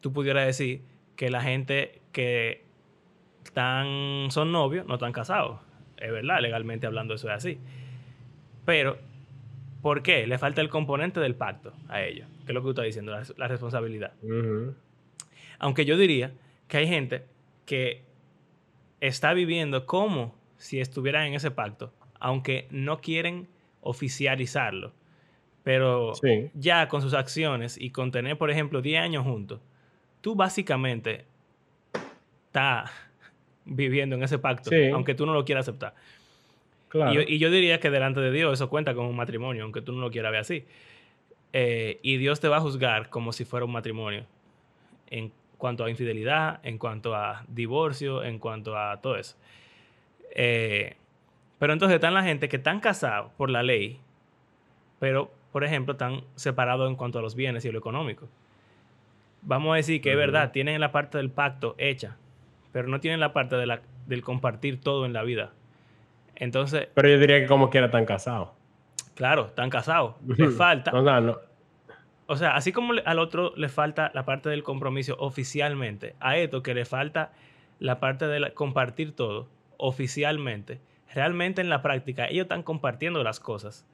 Tú 0.00 0.12
pudieras 0.12 0.46
decir 0.46 0.82
que 1.16 1.28
la 1.28 1.42
gente 1.42 2.00
que 2.12 2.64
están, 3.44 4.30
son 4.30 4.52
novios 4.52 4.86
no 4.86 4.94
están 4.94 5.12
casados. 5.12 5.60
Es 5.96 6.12
verdad, 6.12 6.40
legalmente 6.40 6.86
hablando 6.86 7.14
eso 7.14 7.28
es 7.28 7.34
así. 7.34 7.58
Pero, 8.64 8.96
¿por 9.82 10.02
qué? 10.02 10.26
Le 10.26 10.38
falta 10.38 10.60
el 10.60 10.68
componente 10.68 11.18
del 11.18 11.34
pacto 11.34 11.72
a 11.88 12.00
ellos. 12.00 12.28
Que 12.46 12.52
es 12.52 12.54
lo 12.54 12.60
que 12.60 12.66
tú 12.66 12.70
estás 12.70 12.84
diciendo, 12.84 13.12
la, 13.36 13.48
responsabilidad. 13.48 14.12
Aunque 15.58 15.84
yo 15.84 15.96
diría 15.96 16.32
que 16.68 16.76
hay 16.76 16.86
gente 16.86 17.24
que 17.66 18.04
está 19.00 19.34
viviendo 19.34 19.84
como 19.84 20.36
si 20.58 20.80
estuvieran 20.80 21.26
en 21.26 21.34
ese 21.34 21.50
pacto, 21.50 21.92
aunque 22.22 22.68
no 22.70 23.00
quieren 23.00 23.48
oficializarlo. 23.80 24.92
Pero 25.64 26.12
ya 26.54 26.88
con 26.88 27.02
sus 27.02 27.14
acciones 27.14 27.76
y 27.78 27.90
con 27.90 28.10
tener, 28.10 28.38
por 28.38 28.50
ejemplo, 28.50 28.80
10 28.80 29.02
años 29.02 29.24
juntos, 29.24 29.60
tú 30.20 30.34
básicamente 30.34 31.24
estás 32.46 32.90
viviendo 33.64 34.16
en 34.16 34.22
ese 34.22 34.38
pacto, 34.38 34.70
aunque 34.92 35.14
tú 35.14 35.26
no 35.26 35.34
lo 35.34 35.44
quieras 35.44 35.68
aceptar. 35.68 35.94
Y, 37.28 37.38
yo 37.38 37.50
diría 37.50 37.80
que 37.80 37.90
delante 37.90 38.20
de 38.20 38.30
Dios 38.30 38.52
eso 38.54 38.68
cuenta 38.68 38.94
como 38.94 39.08
un 39.08 39.16
matrimonio, 39.16 39.64
aunque 39.64 39.82
tú 39.82 39.92
no 39.92 40.00
lo 40.00 40.10
quieras 40.10 40.32
ver 40.32 40.40
así. 40.40 40.64
Eh, 41.52 41.98
y 42.02 42.16
Dios 42.18 42.40
te 42.40 42.48
va 42.48 42.58
a 42.58 42.60
juzgar 42.60 43.08
como 43.08 43.32
si 43.32 43.44
fuera 43.44 43.64
un 43.64 43.72
matrimonio 43.72 44.26
en 45.10 45.32
cuanto 45.58 45.84
a 45.84 45.90
infidelidad, 45.90 46.60
en 46.64 46.78
cuanto 46.78 47.14
a 47.14 47.44
divorcio, 47.48 48.22
en 48.22 48.38
cuanto 48.38 48.76
a 48.76 49.00
todo 49.00 49.16
eso. 49.16 49.36
Eh, 50.34 50.96
pero 51.62 51.74
entonces 51.74 51.94
están 51.94 52.12
la 52.12 52.24
gente 52.24 52.48
que 52.48 52.56
están 52.56 52.80
casados 52.80 53.30
por 53.36 53.48
la 53.48 53.62
ley, 53.62 54.00
pero, 54.98 55.30
por 55.52 55.62
ejemplo, 55.62 55.92
están 55.92 56.22
separados 56.34 56.90
en 56.90 56.96
cuanto 56.96 57.20
a 57.20 57.22
los 57.22 57.36
bienes 57.36 57.64
y 57.64 57.70
lo 57.70 57.78
económico. 57.78 58.28
Vamos 59.42 59.74
a 59.74 59.76
decir 59.76 60.00
que 60.00 60.10
es 60.10 60.16
verdad, 60.16 60.50
tienen 60.50 60.80
la 60.80 60.90
parte 60.90 61.18
del 61.18 61.30
pacto 61.30 61.76
hecha, 61.78 62.16
pero 62.72 62.88
no 62.88 62.98
tienen 62.98 63.20
la 63.20 63.32
parte 63.32 63.54
de 63.54 63.66
la, 63.66 63.80
del 64.08 64.22
compartir 64.22 64.80
todo 64.80 65.06
en 65.06 65.12
la 65.12 65.22
vida. 65.22 65.52
Entonces... 66.34 66.88
Pero 66.94 67.08
yo 67.08 67.20
diría 67.20 67.38
que 67.38 67.46
como 67.46 67.70
quiera 67.70 67.86
están 67.86 68.06
casados. 68.06 68.48
Claro, 69.14 69.46
están 69.46 69.70
casados. 69.70 70.16
Les 70.26 70.56
falta... 70.56 70.90
O 72.26 72.34
sea, 72.34 72.56
así 72.56 72.72
como 72.72 72.94
al 73.04 73.20
otro 73.20 73.52
le 73.54 73.68
falta 73.68 74.10
la 74.14 74.24
parte 74.24 74.48
del 74.48 74.64
compromiso 74.64 75.14
oficialmente, 75.20 76.16
a 76.18 76.36
esto 76.36 76.60
que 76.60 76.74
le 76.74 76.86
falta 76.86 77.30
la 77.78 78.00
parte 78.00 78.26
de 78.26 78.52
compartir 78.52 79.14
todo 79.14 79.46
oficialmente, 79.76 80.80
realmente 81.14 81.60
en 81.60 81.68
la 81.68 81.82
práctica 81.82 82.26
ellos 82.26 82.44
están 82.44 82.62
compartiendo 82.62 83.22
las 83.22 83.40
cosas 83.40 83.86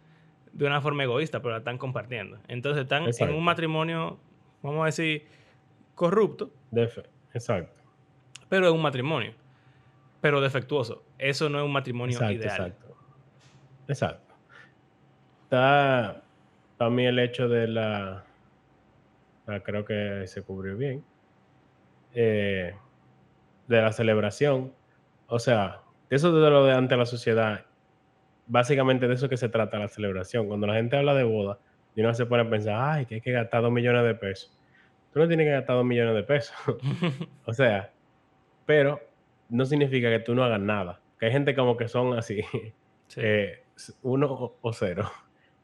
de 0.53 0.67
una 0.67 0.81
forma 0.81 1.05
egoísta, 1.05 1.41
pero 1.41 1.53
la 1.53 1.59
están 1.59 1.79
compartiendo. 1.79 2.39
Entonces 2.49 2.83
están 2.83 3.05
en 3.07 3.35
un 3.35 3.45
matrimonio, 3.45 4.19
vamos 4.63 4.83
a 4.83 4.87
decir, 4.87 5.27
corrupto. 5.95 6.51
Exacto. 7.35 7.83
Pero 8.49 8.67
es 8.67 8.73
un 8.73 8.83
matrimonio. 8.83 9.35
Pero 10.21 10.41
defectuoso. 10.41 11.05
Eso 11.19 11.49
no 11.49 11.59
es 11.59 11.65
un 11.65 11.73
matrimonio 11.73 12.17
ideal. 12.31 12.43
Exacto. 12.43 12.97
Exacto. 13.87 14.35
Está 15.45 16.23
también 16.77 17.11
el 17.11 17.19
hecho 17.21 17.49
de 17.49 17.69
la. 17.69 18.25
Ah, 19.47 19.61
creo 19.61 19.85
que 19.85 20.25
se 20.27 20.43
cubrió 20.43 20.77
bien. 20.77 21.05
Eh, 22.15 22.75
de 23.67 23.83
la 23.83 23.93
celebración. 23.93 24.73
O 25.27 25.39
sea, 25.39 25.83
eso 26.11 26.33
de 26.33 26.51
lo 26.51 26.65
de 26.65 26.73
ante 26.73 26.97
la 26.97 27.07
sociedad, 27.07 27.65
básicamente 28.47 29.07
de 29.09 29.15
eso 29.15 29.29
que 29.29 29.37
se 29.37 29.49
trata 29.49 29.79
la 29.79 29.89
celebración. 29.89 30.49
Cuando 30.49 30.67
la 30.67 30.75
gente 30.75 30.97
habla 30.97 31.15
de 31.15 31.25
boda, 31.25 31.59
y 31.95 32.01
uno 32.01 32.15
se 32.15 32.27
pone 32.27 32.43
a 32.43 32.51
pensar, 32.51 32.77
ay, 32.79 33.07
que 33.07 33.17
hay 33.17 33.21
que 33.21 33.33
gastar 33.33 33.63
dos 33.63 33.73
millones 33.73 34.05
de 34.05 34.15
pesos. 34.15 34.57
Tú 35.13 35.19
no 35.19 35.27
tienes 35.27 35.47
que 35.47 35.51
gastar 35.51 35.77
dos 35.77 35.85
millones 35.85 36.15
de 36.15 36.23
pesos. 36.23 36.55
o 37.45 37.53
sea, 37.53 37.93
pero 38.67 39.01
no 39.49 39.65
significa 39.65 40.09
que 40.11 40.21
tú 40.21 40.35
no 40.35 40.45
hagas 40.45 40.61
nada. 40.61 41.01
Que 41.19 41.27
hay 41.27 41.33
gente 41.33 41.55
como 41.55 41.77
que 41.77 41.89
son 41.89 42.17
así, 42.17 42.43
eh, 43.17 43.65
uno 44.03 44.57
o, 44.61 44.73
cero, 44.73 45.11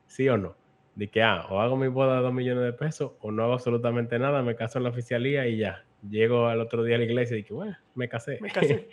sí 0.06 0.28
o 0.28 0.36
no. 0.36 0.56
De 0.96 1.08
que, 1.08 1.22
ah, 1.22 1.46
o 1.50 1.60
hago 1.60 1.76
mi 1.76 1.88
boda 1.88 2.16
de 2.16 2.22
dos 2.22 2.32
millones 2.32 2.64
de 2.64 2.72
pesos, 2.72 3.12
o 3.20 3.30
no 3.30 3.44
hago 3.44 3.52
absolutamente 3.52 4.18
nada, 4.18 4.42
me 4.42 4.56
caso 4.56 4.78
en 4.78 4.84
la 4.84 4.90
oficialía 4.90 5.46
y 5.46 5.58
ya. 5.58 5.84
Llego 6.08 6.48
al 6.48 6.60
otro 6.60 6.82
día 6.82 6.96
a 6.96 6.98
la 6.98 7.04
iglesia 7.04 7.36
y 7.36 7.42
digo, 7.42 7.56
bueno, 7.56 7.76
me 7.94 8.08
casé. 8.08 8.38
Me 8.40 8.50
casé. 8.50 8.88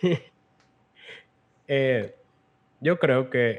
Eh, 1.68 2.16
yo 2.80 2.98
creo 2.98 3.30
que 3.30 3.58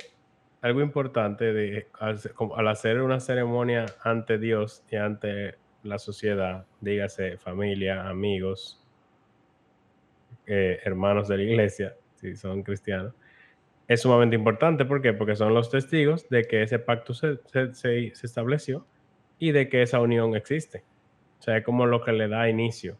algo 0.61 0.81
importante 0.81 1.53
de, 1.53 1.87
al, 1.99 2.67
hacer 2.67 3.01
una 3.01 3.19
ceremonia 3.19 3.85
ante 4.03 4.37
Dios 4.37 4.83
y 4.91 4.97
ante 4.97 5.55
la 5.83 5.99
sociedad, 5.99 6.65
dígase 6.81 7.37
familia, 7.37 8.09
amigos, 8.09 8.83
eh, 10.45 10.79
hermanos 10.83 11.27
de 11.27 11.37
la 11.37 11.43
iglesia, 11.43 11.95
si 12.15 12.35
son 12.35 12.63
cristianos, 12.63 13.13
es 13.87 14.01
sumamente 14.01 14.35
importante. 14.35 14.85
¿Por 14.85 15.01
qué? 15.01 15.13
Porque 15.13 15.35
son 15.35 15.53
los 15.53 15.69
testigos 15.69 16.27
de 16.29 16.43
que 16.43 16.63
ese 16.63 16.79
pacto 16.79 17.13
se, 17.13 17.39
se, 17.73 18.07
estableció 18.23 18.85
y 19.37 19.51
de 19.51 19.69
que 19.69 19.81
esa 19.81 19.99
unión 19.99 20.35
existe. 20.35 20.83
O 21.39 21.41
sea, 21.41 21.57
es 21.57 21.63
como 21.63 21.85
lo 21.85 22.03
que 22.03 22.11
le 22.11 22.27
da 22.27 22.49
inicio 22.49 22.97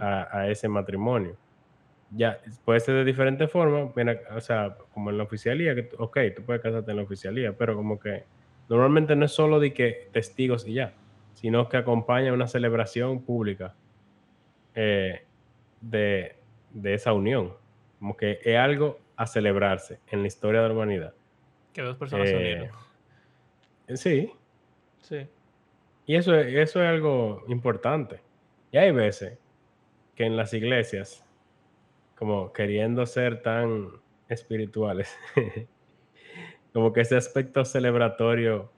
a, 0.00 0.48
ese 0.48 0.68
matrimonio 0.68 1.36
ya 2.16 2.40
puede 2.64 2.80
ser 2.80 2.94
de 2.96 3.04
diferentes 3.04 3.50
formas, 3.50 3.90
o 4.34 4.40
sea, 4.40 4.76
como 4.92 5.10
en 5.10 5.18
la 5.18 5.24
oficialía, 5.24 5.74
que, 5.74 5.88
ok, 5.98 6.18
tú 6.36 6.42
puedes 6.42 6.62
casarte 6.62 6.90
en 6.90 6.98
la 6.98 7.02
oficialía, 7.02 7.52
pero 7.56 7.74
como 7.74 7.98
que 7.98 8.24
normalmente 8.68 9.16
no 9.16 9.24
es 9.24 9.32
solo 9.32 9.60
de 9.60 9.72
que 9.72 10.08
testigos 10.12 10.66
y 10.66 10.74
ya, 10.74 10.94
sino 11.34 11.68
que 11.68 11.76
acompaña 11.76 12.32
una 12.32 12.46
celebración 12.46 13.22
pública 13.22 13.74
eh, 14.74 15.24
de, 15.80 16.36
esa 16.84 17.12
unión, 17.12 17.54
como 17.98 18.16
que 18.16 18.38
es 18.42 18.56
algo 18.56 18.98
a 19.16 19.26
celebrarse 19.26 20.00
en 20.08 20.22
la 20.22 20.28
historia 20.28 20.62
de 20.62 20.68
la 20.68 20.74
humanidad. 20.74 21.14
Que 21.72 21.82
dos 21.82 21.96
personas 21.96 22.28
se 22.28 22.36
unieron. 22.36 22.68
Eh, 23.88 23.96
sí. 23.96 24.32
Sí. 25.00 25.26
Y 26.06 26.16
eso, 26.16 26.34
eso 26.34 26.82
es 26.82 26.88
algo 26.88 27.44
importante. 27.48 28.20
Y 28.72 28.78
hay 28.78 28.90
veces 28.92 29.38
que 30.14 30.24
en 30.24 30.36
las 30.36 30.54
iglesias 30.54 31.23
como 32.16 32.52
queriendo 32.52 33.06
ser 33.06 33.42
tan 33.42 33.88
espirituales. 34.28 35.16
como 36.72 36.92
que 36.92 37.02
ese 37.02 37.16
aspecto 37.16 37.64
celebratorio 37.64 38.70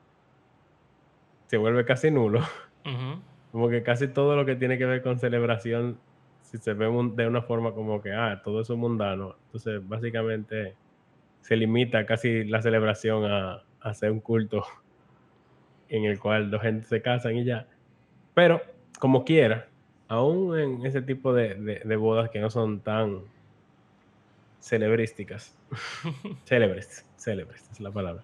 se 1.46 1.56
vuelve 1.56 1.84
casi 1.84 2.10
nulo. 2.10 2.40
Como 3.52 3.70
que 3.70 3.82
casi 3.82 4.08
todo 4.08 4.36
lo 4.36 4.44
que 4.44 4.54
tiene 4.54 4.76
que 4.76 4.84
ver 4.84 5.02
con 5.02 5.18
celebración, 5.18 5.98
si 6.42 6.58
se 6.58 6.74
ve 6.74 6.86
de 7.14 7.26
una 7.26 7.40
forma 7.40 7.72
como 7.72 8.02
que, 8.02 8.12
ah, 8.12 8.42
todo 8.44 8.60
eso 8.60 8.74
es 8.74 8.78
mundano, 8.78 9.36
entonces 9.46 9.80
básicamente 9.88 10.76
se 11.40 11.56
limita 11.56 12.04
casi 12.04 12.44
la 12.44 12.60
celebración 12.60 13.24
a, 13.24 13.62
hacer 13.80 14.10
un 14.10 14.20
culto 14.20 14.64
en 15.88 16.04
el 16.04 16.18
cual 16.18 16.50
dos 16.50 16.60
gente 16.60 16.86
se 16.86 17.00
casan 17.00 17.36
y 17.36 17.44
ya. 17.44 17.66
Pero, 18.34 18.60
como 18.98 19.24
quiera, 19.24 19.68
aún 20.08 20.58
en 20.58 20.86
ese 20.86 21.02
tipo 21.02 21.32
de, 21.32 21.54
de- 21.54 21.80
de 21.84 21.96
bodas 21.96 22.30
que 22.30 22.40
no 22.40 22.50
son 22.50 22.80
tan 22.80 23.22
celebrísticas, 24.60 25.56
célebres, 26.44 27.04
célebres 27.16 27.68
es 27.70 27.80
la 27.80 27.90
palabra. 27.90 28.22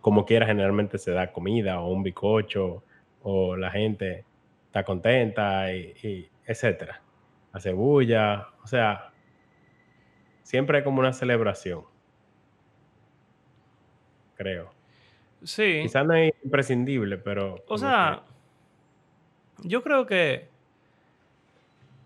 Como 0.00 0.26
quiera, 0.26 0.46
generalmente 0.46 0.98
se 0.98 1.12
da 1.12 1.32
comida 1.32 1.80
o 1.80 1.92
un 1.92 2.02
bicocho 2.02 2.82
o 3.22 3.56
la 3.56 3.70
gente 3.70 4.24
está 4.66 4.84
contenta 4.84 5.72
y, 5.72 5.94
y 6.02 6.30
etcétera. 6.46 7.00
Hace 7.52 7.72
bulla, 7.72 8.48
o 8.62 8.66
sea, 8.66 9.12
siempre 10.42 10.78
hay 10.78 10.84
como 10.84 11.00
una 11.00 11.12
celebración, 11.12 11.84
creo. 14.34 14.70
Sí. 15.44 15.80
Quizás 15.82 16.06
no 16.06 16.14
es 16.14 16.32
imprescindible, 16.44 17.18
pero... 17.18 17.62
O 17.68 17.78
sea, 17.78 18.22
yo 19.64 19.82
creo 19.82 20.06
que 20.06 20.48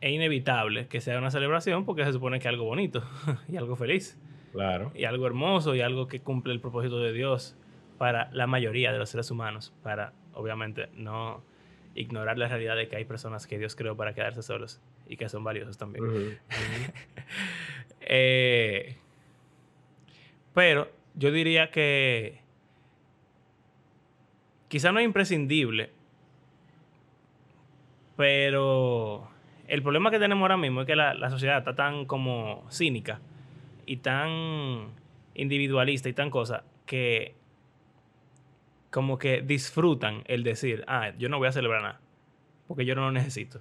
es 0.07 0.12
inevitable 0.12 0.87
que 0.88 1.01
sea 1.01 1.19
una 1.19 1.31
celebración 1.31 1.85
porque 1.85 2.05
se 2.05 2.12
supone 2.12 2.38
que 2.38 2.49
es 2.49 2.53
algo 2.53 2.64
bonito 2.64 3.03
y 3.49 3.57
algo 3.57 3.77
feliz 3.77 4.19
claro. 4.53 4.92
y 4.95 5.05
algo 5.05 5.27
hermoso 5.27 5.75
y 5.75 5.81
algo 5.81 6.09
que 6.09 6.21
cumple 6.21 6.53
el 6.53 6.61
propósito 6.61 6.99
de 7.01 7.12
Dios 7.12 7.57
para 7.99 8.31
la 8.33 8.47
mayoría 8.47 8.92
de 8.92 8.99
los 8.99 9.11
seres 9.11 9.31
humanos, 9.31 9.73
para 9.83 10.12
obviamente 10.35 10.88
no 10.95 11.42
ignorar 11.95 12.37
la 12.37 12.49
realidad 12.49 12.77
de 12.77 12.88
que 12.88 12.97
hay 12.97 13.05
personas 13.05 13.47
que 13.47 13.59
Dios 13.59 13.75
creó 13.75 13.97
para 13.97 14.14
quedarse 14.14 14.42
solos 14.42 14.83
y 15.09 15.16
que 15.16 15.29
son 15.29 15.45
valiosos 15.45 15.79
también. 15.79 16.38
Eh, 18.09 18.99
pero 20.55 20.88
yo 21.16 21.33
diría 21.33 21.73
que 21.73 22.40
quizá 24.69 24.92
no 24.92 25.01
es 25.01 25.05
imprescindible, 25.05 25.90
pero 28.16 29.29
el 29.68 29.83
problema 29.83 30.11
que 30.11 30.18
tenemos 30.18 30.42
ahora 30.42 30.57
mismo 30.57 30.81
es 30.83 30.87
que 30.87 30.96
la, 30.96 31.14
la 31.14 31.31
sociedad 31.31 31.59
está 31.59 31.74
tan 31.74 32.05
como 32.07 32.64
cínica 32.70 33.20
y 33.87 33.98
tan 33.98 34.88
individualista 35.35 36.09
y 36.09 36.12
tan 36.12 36.31
cosa 36.31 36.64
que 36.87 37.35
como 38.90 39.18
que 39.18 39.42
disfrutan 39.42 40.22
el 40.26 40.42
decir, 40.42 40.85
ah, 40.87 41.11
yo 41.18 41.29
no 41.29 41.38
voy 41.38 41.48
a 41.48 41.52
celebrar 41.52 41.83
nada, 41.83 42.00
porque 42.66 42.85
yo 42.87 42.94
no 42.94 43.02
lo 43.02 43.12
necesito. 43.12 43.61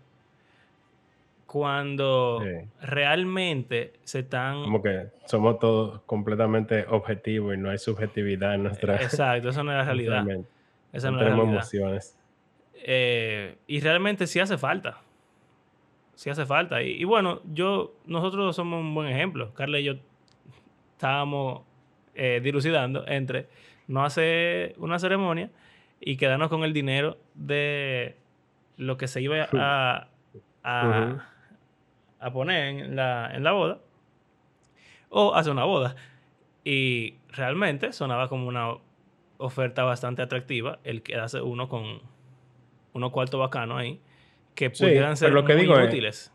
Cuando 1.46 2.42
Sí. 2.44 2.68
realmente 2.82 3.94
se 4.04 4.20
están... 4.20 4.64
Como 4.64 4.82
que 4.82 5.08
somos 5.26 5.60
todos 5.60 6.02
completamente 6.04 6.86
objetivos 6.90 7.54
y 7.54 7.58
no 7.58 7.70
hay 7.70 7.78
subjetividad 7.78 8.56
en 8.56 8.64
nuestra, 8.64 8.96
Exacto, 9.02 9.50
eso 9.50 9.64
no 9.64 9.72
es 9.72 9.78
la 9.78 9.84
realidad. 9.86 10.26
Esa 10.92 11.12
No 11.12 11.18
no 11.18 11.24
es 11.24 11.28
la 11.30 11.32
tenemos 11.36 11.46
realidad. 11.46 11.52
emociones. 11.62 12.18
Eh, 12.88 13.58
y 13.68 13.80
realmente 13.80 14.28
sí 14.28 14.40
hace 14.40 14.58
falta. 14.58 15.00
Sí 16.16 16.30
hace 16.30 16.46
falta. 16.46 16.82
Y, 16.82 17.02
y 17.02 17.04
bueno, 17.04 17.42
yo, 17.46 17.94
nosotros 18.06 18.56
somos 18.56 18.80
un 18.80 18.94
buen 18.96 19.08
ejemplo. 19.08 19.54
Carla 19.54 19.80
y 19.80 19.84
yo 19.84 19.94
estábamos 20.94 21.62
eh, 22.16 22.40
dilucidando 22.42 23.06
entre 23.08 23.48
no 23.88 24.04
hacer 24.04 24.74
una 24.78 24.98
ceremonia 24.98 25.50
y 26.00 26.18
quedarnos 26.18 26.50
con 26.50 26.64
el 26.64 26.74
dinero 26.74 27.18
de 27.34 28.16
lo 28.78 28.98
que 28.98 29.08
se 29.08 29.22
iba 29.22 29.48
a, 29.54 30.08
a 30.64 32.32
poner 32.32 32.68
en 32.68 32.96
la, 32.96 33.32
en 33.34 33.44
la 33.44 33.52
boda 33.52 33.80
o 35.10 35.36
hacer 35.36 35.52
una 35.52 35.66
boda. 35.66 35.96
Y 36.64 37.16
realmente 37.30 37.94
sonaba 37.94 38.28
como 38.28 38.48
una 38.48 38.74
oferta 39.38 39.84
bastante 39.84 40.22
atractiva 40.22 40.80
el 40.84 41.02
quedarse 41.04 41.42
uno 41.42 41.68
con 41.70 42.00
unos 42.94 43.12
cuartos 43.12 43.40
bacanos 43.40 43.80
ahí 43.80 44.00
que 44.56 44.70
Sí, 44.74 44.84
pudieran 44.86 45.10
pero 45.10 45.16
ser 45.18 45.32
lo 45.34 45.46
que 45.46 45.54
muy 45.54 45.62
digo 45.64 45.78
es- 45.80 45.88
útiles. 45.88 46.32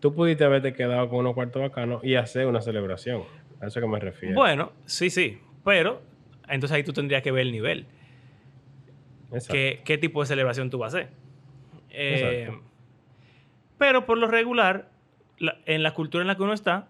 Tú 0.00 0.14
pudiste 0.14 0.44
haberte 0.44 0.74
quedado 0.74 1.08
con 1.08 1.20
unos 1.20 1.34
cuartos 1.34 1.62
bacanos 1.62 2.04
y 2.04 2.16
hacer 2.16 2.46
una 2.46 2.60
celebración. 2.60 3.22
A 3.60 3.66
eso 3.68 3.80
que 3.80 3.86
me 3.86 3.98
refiero. 3.98 4.34
Bueno, 4.34 4.72
sí, 4.84 5.08
sí, 5.08 5.38
pero 5.64 6.02
entonces 6.48 6.76
ahí 6.76 6.82
tú 6.84 6.92
tendrías 6.92 7.22
que 7.22 7.30
ver 7.32 7.42
el 7.46 7.52
nivel. 7.52 7.86
¿Qué, 9.48 9.80
qué 9.84 9.98
tipo 9.98 10.20
de 10.20 10.26
celebración 10.26 10.70
tú 10.70 10.78
vas 10.78 10.94
a 10.94 10.98
hacer? 10.98 11.10
Eh, 11.90 12.50
pero 13.78 14.06
por 14.06 14.18
lo 14.18 14.26
regular, 14.28 14.90
la- 15.38 15.58
en 15.66 15.82
la 15.82 15.92
cultura 15.94 16.22
en 16.22 16.28
la 16.28 16.36
que 16.36 16.42
uno 16.42 16.52
está, 16.52 16.88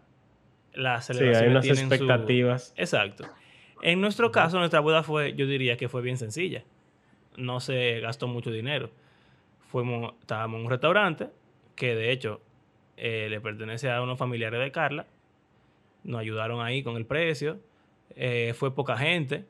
las 0.75 1.07
Sí, 1.07 1.15
celebraciones 1.15 1.43
hay 1.43 1.49
unas 1.51 1.63
tienen 1.63 1.89
su- 1.89 1.95
expectativas. 1.95 2.75
Exacto. 2.77 3.25
En 3.83 4.01
nuestro 4.01 4.31
caso, 4.33 4.59
nuestra 4.59 4.81
boda 4.81 5.03
fue, 5.03 5.35
yo 5.35 5.47
diría 5.47 5.77
que 5.77 5.89
fue 5.89 6.03
bien 6.03 6.17
sencilla. 6.17 6.65
No 7.37 7.61
se 7.61 8.01
gastó 8.01 8.27
mucho 8.27 8.51
dinero. 8.51 8.91
Fuimos, 9.69 10.15
estábamos 10.21 10.59
en 10.61 10.65
un 10.67 10.71
restaurante 10.71 11.29
que 11.75 11.95
de 11.95 12.13
hecho 12.13 12.41
eh, 12.97 13.27
le 13.29 13.41
pertenece 13.41 13.91
a 13.91 14.01
unos 14.03 14.19
familiares 14.19 14.61
de 14.61 14.71
Carla. 14.71 15.07
Nos 16.05 16.21
ayudaron 16.21 16.61
ahí 16.65 16.83
con 16.83 16.97
el 16.97 17.05
precio. 17.05 17.59
Eh, 18.15 18.55
fue 18.57 18.75
poca 18.75 18.97
gente. 18.97 19.45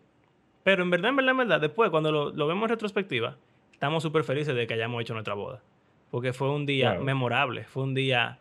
Pero 0.64 0.82
en 0.82 0.90
verdad, 0.90 1.10
en 1.10 1.16
verdad, 1.16 1.30
en 1.32 1.36
verdad, 1.38 1.60
después 1.60 1.90
cuando 1.90 2.10
lo, 2.10 2.30
lo 2.30 2.46
vemos 2.46 2.64
en 2.64 2.70
retrospectiva, 2.70 3.36
estamos 3.72 4.02
súper 4.02 4.24
felices 4.24 4.54
de 4.54 4.66
que 4.66 4.74
hayamos 4.74 5.00
hecho 5.02 5.12
nuestra 5.12 5.34
boda. 5.34 5.62
Porque 6.10 6.32
fue 6.32 6.50
un 6.50 6.66
día 6.66 6.90
Claro. 6.90 7.04
memorable. 7.04 7.64
Fue 7.64 7.82
un 7.82 7.94
día, 7.94 8.38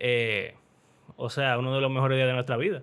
eh, 0.00 0.54
o 1.16 1.30
sea, 1.30 1.58
uno 1.58 1.74
de 1.74 1.80
los 1.80 1.90
mejores 1.90 2.16
días 2.16 2.26
de 2.28 2.34
nuestra 2.34 2.56
vida 2.56 2.82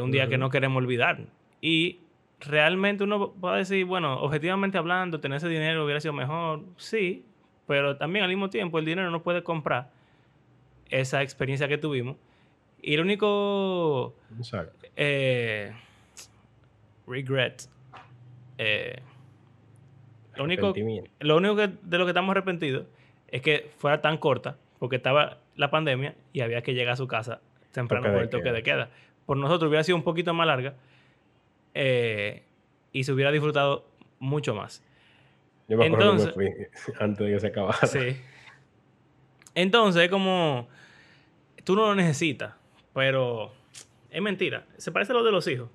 un 0.00 0.10
día 0.12 0.28
que 0.28 0.38
no 0.38 0.50
queremos 0.50 0.76
olvidar. 0.82 1.18
Y 1.60 1.98
realmente 2.40 3.04
uno 3.04 3.34
a 3.42 3.56
decir, 3.56 3.84
bueno, 3.84 4.20
objetivamente 4.20 4.78
hablando, 4.78 5.20
tener 5.20 5.36
ese 5.38 5.48
dinero 5.48 5.84
hubiera 5.84 6.00
sido 6.00 6.12
mejor, 6.12 6.62
sí, 6.76 7.24
pero 7.66 7.96
también 7.96 8.24
al 8.24 8.30
mismo 8.30 8.50
tiempo 8.50 8.78
el 8.78 8.84
dinero 8.84 9.10
no 9.10 9.22
puede 9.22 9.42
comprar 9.42 9.90
esa 10.88 11.22
experiencia 11.22 11.68
que 11.68 11.78
tuvimos. 11.78 12.16
Y 12.80 12.94
el 12.94 13.00
único 13.00 14.14
eh, 14.96 15.72
regret, 17.06 17.68
eh, 18.56 19.00
lo 20.36 20.44
único, 20.44 20.66
Arrepentimiento. 20.66 21.10
lo 21.20 21.36
único 21.36 21.56
que, 21.56 21.68
de 21.82 21.98
lo 21.98 22.04
que 22.04 22.10
estamos 22.10 22.30
arrepentidos 22.30 22.86
es 23.26 23.42
que 23.42 23.70
fuera 23.78 24.00
tan 24.00 24.16
corta, 24.16 24.56
porque 24.78 24.96
estaba 24.96 25.38
la 25.56 25.70
pandemia 25.70 26.14
y 26.32 26.40
había 26.40 26.62
que 26.62 26.74
llegar 26.74 26.92
a 26.92 26.96
su 26.96 27.08
casa 27.08 27.40
temprano 27.72 28.12
por 28.12 28.22
el 28.22 28.30
toque 28.30 28.52
de 28.52 28.62
queda. 28.62 28.90
Por 29.26 29.36
nosotros 29.36 29.68
hubiera 29.68 29.82
sido 29.82 29.96
un 29.96 30.04
poquito 30.04 30.32
más 30.32 30.46
larga 30.46 30.74
eh, 31.80 32.42
y 32.92 33.04
se 33.04 33.12
hubiera 33.12 33.30
disfrutado 33.30 33.86
mucho 34.18 34.52
más. 34.52 34.82
Yo 35.68 35.76
me 35.78 35.86
acuerdo 35.86 36.10
Entonces- 36.12 36.32
que 36.34 36.38
me 36.40 36.68
fui 36.76 36.94
antes 37.00 37.26
de 37.26 37.32
que 37.34 37.40
se 37.40 37.46
acabara. 37.46 37.86
Sí. 37.86 38.16
Entonces, 39.54 40.02
es 40.02 40.10
como. 40.10 40.68
Tú 41.64 41.76
no 41.76 41.82
lo 41.86 41.94
necesitas, 41.94 42.54
pero 42.94 43.52
es 44.10 44.22
mentira. 44.22 44.64
Se 44.76 44.90
parece 44.90 45.12
a 45.12 45.16
lo 45.16 45.22
de 45.22 45.30
los 45.30 45.46
hijos. 45.46 45.68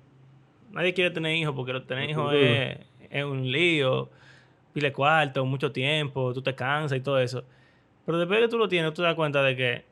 Nadie 0.72 0.92
quiere 0.92 1.10
tener 1.10 1.34
hijos 1.36 1.54
porque 1.54 1.78
tener 1.80 2.10
hijos 2.10 2.34
es, 2.34 2.78
es 3.10 3.24
un 3.24 3.50
lío, 3.50 4.10
pile 4.72 4.92
cuarto, 4.92 5.44
mucho 5.46 5.70
tiempo, 5.70 6.34
tú 6.34 6.42
te 6.42 6.54
cansas 6.54 6.98
y 6.98 7.00
todo 7.00 7.20
eso. 7.20 7.44
Pero 8.04 8.18
después 8.18 8.40
que 8.40 8.48
tú 8.48 8.58
lo 8.58 8.68
tienes, 8.68 8.92
tú 8.92 9.02
te 9.02 9.06
das 9.06 9.14
cuenta 9.14 9.42
de 9.42 9.54
que 9.56 9.84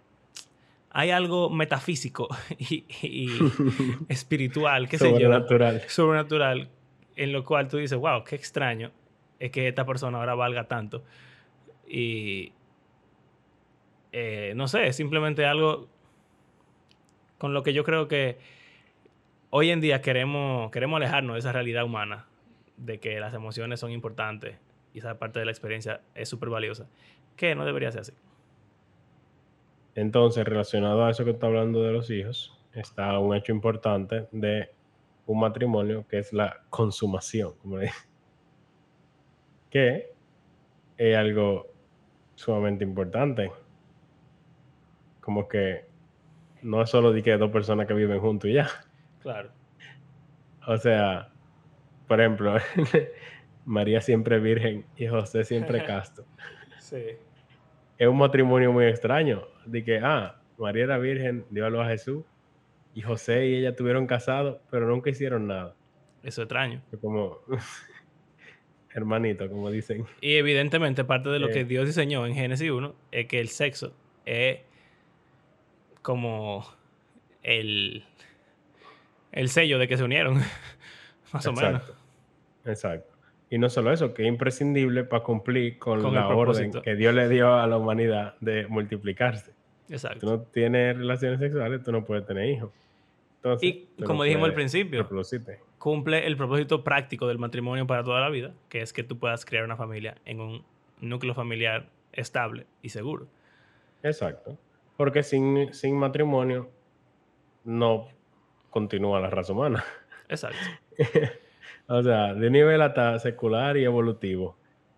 hay 0.92 1.10
algo 1.10 1.50
metafísico 1.50 2.28
y, 2.58 2.84
y 3.02 3.28
espiritual, 4.08 4.88
qué 4.88 4.98
sé 4.98 5.10
yo, 5.10 5.16
Sobrenatural. 5.16 5.82
sobrenatural, 5.88 6.68
en 7.16 7.32
lo 7.32 7.44
cual 7.44 7.68
tú 7.68 7.78
dices, 7.78 7.98
wow, 7.98 8.24
qué 8.24 8.36
extraño 8.36 8.92
es 9.38 9.50
que 9.50 9.66
esta 9.66 9.84
persona 9.84 10.18
ahora 10.18 10.34
valga 10.36 10.68
tanto. 10.68 11.02
Y 11.88 12.52
eh, 14.12 14.52
no 14.54 14.68
sé, 14.68 14.86
es 14.86 14.94
simplemente 14.94 15.44
algo 15.46 15.88
con 17.38 17.52
lo 17.52 17.64
que 17.64 17.72
yo 17.72 17.82
creo 17.82 18.06
que 18.06 18.38
hoy 19.50 19.70
en 19.70 19.80
día 19.80 20.00
queremos, 20.00 20.70
queremos 20.70 20.98
alejarnos 20.98 21.34
de 21.34 21.40
esa 21.40 21.50
realidad 21.50 21.84
humana, 21.84 22.26
de 22.76 23.00
que 23.00 23.18
las 23.18 23.34
emociones 23.34 23.80
son 23.80 23.90
importantes 23.90 24.58
y 24.94 24.98
esa 24.98 25.18
parte 25.18 25.40
de 25.40 25.46
la 25.46 25.50
experiencia 25.50 26.02
es 26.14 26.28
súper 26.28 26.50
valiosa, 26.50 26.86
que 27.34 27.54
no 27.56 27.64
debería 27.64 27.90
ser 27.90 28.02
así. 28.02 28.12
Entonces, 29.94 30.44
relacionado 30.44 31.04
a 31.04 31.10
eso 31.10 31.24
que 31.24 31.32
está 31.32 31.46
hablando 31.46 31.82
de 31.82 31.92
los 31.92 32.10
hijos, 32.10 32.58
está 32.72 33.18
un 33.18 33.34
hecho 33.36 33.52
importante 33.52 34.26
de 34.32 34.70
un 35.26 35.40
matrimonio 35.40 36.06
que 36.08 36.18
es 36.18 36.32
la 36.32 36.62
consumación, 36.70 37.54
como 37.60 37.78
le 37.78 37.84
dicen. 37.84 38.02
Que 39.70 40.12
es 40.96 41.16
algo 41.16 41.66
sumamente 42.34 42.84
importante. 42.84 43.50
Como 45.20 45.48
que 45.48 45.86
no 46.62 46.82
es 46.82 46.90
solo 46.90 47.12
de 47.12 47.22
que 47.22 47.36
dos 47.36 47.50
personas 47.50 47.86
que 47.86 47.94
viven 47.94 48.20
juntos 48.20 48.50
y 48.50 48.54
ya. 48.54 48.68
Claro. 49.20 49.50
O 50.66 50.76
sea, 50.76 51.30
por 52.06 52.20
ejemplo, 52.20 52.54
María 53.64 54.00
siempre 54.00 54.38
virgen 54.38 54.84
y 54.96 55.06
José 55.06 55.44
siempre 55.44 55.84
casto. 55.86 56.24
Sí. 56.78 57.16
es 57.98 58.08
un 58.08 58.18
matrimonio 58.18 58.72
muy 58.72 58.84
extraño. 58.86 59.51
De 59.66 59.84
que, 59.84 59.98
ah, 59.98 60.40
María 60.58 60.84
era 60.84 60.98
virgen, 60.98 61.44
dio 61.50 61.66
a 61.66 61.70
luz 61.70 61.80
a 61.82 61.88
Jesús, 61.88 62.24
y 62.94 63.02
José 63.02 63.46
y 63.46 63.54
ella 63.56 63.70
estuvieron 63.70 64.06
casados, 64.06 64.58
pero 64.70 64.86
nunca 64.86 65.10
hicieron 65.10 65.46
nada. 65.46 65.74
Eso 66.22 66.42
es 66.42 66.46
extraño. 66.46 66.82
Como. 67.00 67.38
hermanito, 68.94 69.48
como 69.48 69.70
dicen. 69.70 70.04
Y 70.20 70.34
evidentemente 70.34 71.04
parte 71.04 71.30
de 71.30 71.38
lo 71.38 71.48
Eh. 71.48 71.52
que 71.52 71.64
Dios 71.64 71.86
diseñó 71.86 72.26
en 72.26 72.34
Génesis 72.34 72.70
1 72.70 72.94
es 73.10 73.26
que 73.26 73.40
el 73.40 73.48
sexo 73.48 73.94
es 74.26 74.60
como 76.02 76.66
el, 77.42 78.04
el 79.32 79.48
sello 79.48 79.78
de 79.78 79.88
que 79.88 79.96
se 79.96 80.04
unieron, 80.04 80.40
más 81.32 81.46
o 81.46 81.52
menos. 81.52 81.82
Exacto. 82.64 83.11
Y 83.52 83.58
no 83.58 83.68
solo 83.68 83.92
eso, 83.92 84.14
que 84.14 84.22
es 84.22 84.28
imprescindible 84.28 85.04
para 85.04 85.22
cumplir 85.22 85.78
con, 85.78 86.00
Con 86.00 86.14
la 86.14 86.26
orden 86.26 86.72
que 86.72 86.96
Dios 86.96 87.12
le 87.12 87.28
dio 87.28 87.52
a 87.52 87.66
la 87.66 87.76
humanidad 87.76 88.34
de 88.40 88.66
multiplicarse. 88.66 89.52
Tú 89.86 89.92
Exacto. 89.92 90.24
no 90.24 90.40
tienes 90.40 90.96
relaciones 90.96 91.38
sexuales, 91.38 91.82
tú 91.82 91.92
no 91.92 92.02
puedes 92.02 92.24
tener 92.24 92.48
hijos. 92.48 92.70
Entonces, 93.36 93.68
Y 93.68 93.72
tú 93.94 94.04
no 94.04 94.06
como 94.06 94.24
dijimos 94.24 94.48
al 94.48 94.54
principio, 94.54 95.02
reproducirte. 95.02 95.60
cumple 95.76 96.26
el 96.26 96.38
propósito 96.38 96.82
práctico 96.82 97.28
del 97.28 97.38
matrimonio 97.38 97.86
para 97.86 98.02
toda 98.02 98.22
la 98.22 98.30
vida, 98.30 98.54
que 98.70 98.80
es 98.80 98.94
que 98.94 99.02
tú 99.02 99.18
puedas 99.18 99.44
crear 99.44 99.66
una 99.66 99.76
familia 99.76 100.16
en 100.24 100.40
un 100.40 100.64
núcleo 101.02 101.34
familiar 101.34 101.90
estable 102.14 102.64
y 102.80 102.88
seguro. 102.88 103.26
Exacto. 104.02 104.56
Porque 104.96 105.22
sin, 105.22 105.74
sin 105.74 105.98
matrimonio 105.98 106.70
no 107.64 108.08
continúa 108.70 109.20
la 109.20 109.28
raza 109.28 109.52
humana. 109.52 109.84
Exacto. 110.30 110.56
o 111.86 112.02
sea, 112.02 112.34
de 112.34 112.50
nivel 112.50 112.82
hasta 112.82 113.18
secular 113.18 113.76
y 113.76 113.84
evolutivo. 113.84 114.56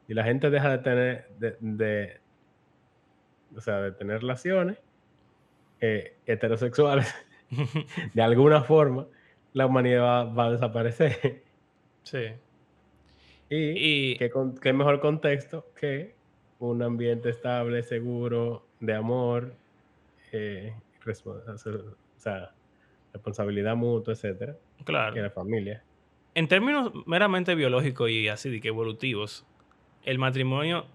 Y 0.09 0.15
la 0.15 0.25
gente 0.25 0.51
deja 0.51 0.71
de 0.71 0.79
tener, 0.79 1.29
de, 1.39 1.57
de- 1.61 2.21
o 3.57 3.61
sea, 3.61 3.81
de 3.81 3.93
tener 3.93 4.21
relaciones 4.21 4.79
eh, 5.81 6.17
heterosexuales, 6.27 7.15
de 8.15 8.23
alguna 8.23 8.63
forma, 8.63 9.07
la 9.53 9.67
humanidad 9.67 10.03
va, 10.03 10.25
va 10.25 10.47
a 10.47 10.51
desaparecer. 10.53 11.43
sí. 12.03 12.33
y 13.49 14.15
Y 14.15 14.19
¿Qué, 14.19 14.73
mejor 14.73 15.01
contexto 15.01 15.67
que 15.79 16.15
un 16.59 16.83
ambiente 16.83 17.29
estable, 17.31 17.83
seguro, 17.83 18.65
de 18.81 18.95
amor, 18.95 19.55
eh, 20.33 20.75
o 21.07 21.55
sea, 22.17 22.53
responsabilidad 23.13 23.77
mutua, 23.77 24.15
etcétera, 24.15 24.57
que 24.79 24.85
claro, 24.85 25.15
la 25.17 25.31
familia. 25.31 25.83
En 26.35 26.49
términos 26.49 26.93
meramente 27.07 27.55
biológicos 27.55 28.11
y 28.11 28.29
así 28.29 28.51
de 28.51 28.61
que 28.61 28.69
evolutivos, 28.69 29.45
el 30.05 30.19
matrimonio 30.19 30.87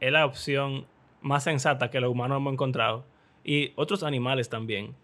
es 0.00 0.12
la 0.12 0.24
opción 0.26 0.86
más 1.20 1.44
sensata 1.44 1.90
que 1.90 2.00
los 2.00 2.10
humanos 2.10 2.36
hemos 2.38 2.52
encontrado 2.52 3.04
y 3.44 3.72
otros 3.76 4.02
animales 4.02 4.48
también 4.48 4.94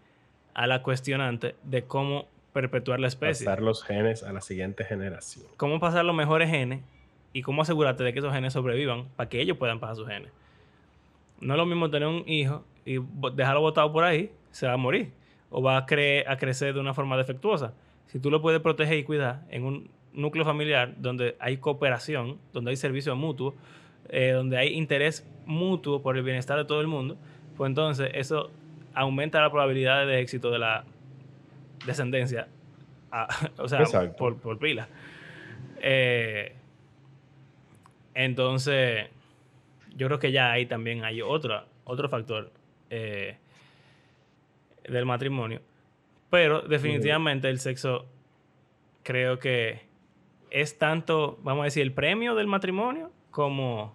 a 0.54 0.66
la 0.66 0.82
cuestionante 0.82 1.56
de 1.64 1.84
cómo 1.84 2.26
perpetuar 2.52 3.00
la 3.00 3.08
especie. 3.08 3.44
Pasar 3.44 3.62
los 3.62 3.82
genes 3.82 4.22
a 4.22 4.32
la 4.32 4.40
siguiente 4.40 4.84
generación. 4.84 5.46
cómo 5.56 5.80
pasar 5.80 6.04
los 6.04 6.14
mejores 6.14 6.48
genes 6.50 6.80
y 7.32 7.42
cómo 7.42 7.62
asegurarte 7.62 8.04
de 8.04 8.12
que 8.12 8.20
esos 8.20 8.32
genes 8.32 8.52
sobrevivan 8.52 9.08
para 9.16 9.28
que 9.28 9.40
ellos 9.40 9.56
puedan 9.56 9.80
pasar 9.80 9.96
sus 9.96 10.06
genes. 10.08 10.30
No 11.40 11.54
es 11.54 11.58
lo 11.58 11.66
mismo 11.66 11.90
tener 11.90 12.06
un 12.06 12.22
hijo 12.28 12.64
y 12.84 12.98
dejarlo 13.34 13.60
botado 13.60 13.92
por 13.92 14.04
ahí, 14.04 14.30
se 14.52 14.66
va 14.68 14.74
a 14.74 14.76
morir 14.76 15.10
o 15.50 15.60
va 15.62 15.76
a, 15.78 15.86
cre- 15.86 16.24
a 16.28 16.36
crecer 16.36 16.74
de 16.74 16.80
una 16.80 16.94
forma 16.94 17.16
defectuosa. 17.16 17.74
Si 18.06 18.18
tú 18.20 18.30
lo 18.30 18.40
puedes 18.40 18.60
proteger 18.60 18.98
y 18.98 19.04
cuidar 19.04 19.42
en 19.50 19.64
un 19.64 19.90
núcleo 20.12 20.44
familiar 20.44 20.94
donde 20.98 21.36
hay 21.40 21.56
cooperación, 21.56 22.38
donde 22.52 22.70
hay 22.70 22.76
servicio 22.76 23.16
mutuo, 23.16 23.54
eh, 24.08 24.30
donde 24.30 24.56
hay 24.58 24.68
interés 24.74 25.26
mutuo 25.46 26.00
por 26.02 26.16
el 26.16 26.22
bienestar 26.22 26.56
de 26.58 26.64
todo 26.64 26.80
el 26.80 26.86
mundo, 26.86 27.16
pues 27.56 27.68
entonces 27.68 28.10
eso 28.14 28.50
aumenta 28.94 29.40
la 29.40 29.50
probabilidad 29.50 30.06
de 30.06 30.20
éxito 30.20 30.50
de 30.50 30.58
la 30.60 30.84
descendencia, 31.86 32.46
a- 33.10 33.26
o 33.58 33.68
sea, 33.68 33.80
Exacto. 33.80 34.16
por, 34.16 34.36
por 34.38 34.58
pila. 34.58 34.88
Eh, 35.80 36.54
entonces, 38.14 39.08
yo 39.96 40.06
creo 40.06 40.18
que 40.18 40.30
ya 40.32 40.52
ahí 40.52 40.66
también 40.66 41.04
hay 41.04 41.20
otro, 41.20 41.64
otro 41.84 42.08
factor 42.08 42.50
eh, 42.90 43.36
del 44.88 45.04
matrimonio. 45.06 45.60
Pero 46.34 46.62
definitivamente 46.62 47.48
el 47.48 47.60
sexo 47.60 48.06
creo 49.04 49.38
que 49.38 49.82
es 50.50 50.78
tanto, 50.78 51.38
vamos 51.44 51.62
a 51.62 51.64
decir, 51.66 51.84
el 51.84 51.92
premio 51.92 52.34
del 52.34 52.48
matrimonio 52.48 53.12
como 53.30 53.94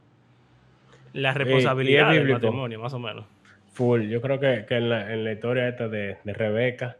la 1.12 1.34
responsabilidad 1.34 2.14
del 2.14 2.30
matrimonio, 2.30 2.80
más 2.80 2.94
o 2.94 3.00
menos. 3.00 3.26
Full. 3.74 4.08
Yo 4.08 4.22
creo 4.22 4.40
que, 4.40 4.66
que 4.70 4.78
en, 4.78 4.88
la, 4.88 5.12
en 5.12 5.26
la 5.26 5.34
historia 5.34 5.68
esta 5.68 5.90
de, 5.90 6.16
de 6.24 6.34
Rebeca 6.34 6.96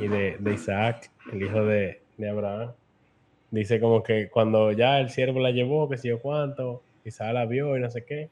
y 0.00 0.08
de, 0.08 0.38
de 0.38 0.54
Isaac, 0.54 1.10
el 1.30 1.42
hijo 1.42 1.62
de, 1.62 2.00
de 2.16 2.30
Abraham, 2.30 2.70
dice 3.50 3.78
como 3.80 4.02
que 4.02 4.30
cuando 4.30 4.72
ya 4.72 4.98
el 4.98 5.10
siervo 5.10 5.40
la 5.40 5.50
llevó, 5.50 5.90
que 5.90 5.98
sé 5.98 6.08
yo 6.08 6.20
cuánto, 6.20 6.82
Isaac 7.04 7.34
la 7.34 7.44
vio 7.44 7.76
y 7.76 7.80
no 7.80 7.90
sé 7.90 8.06
qué, 8.06 8.30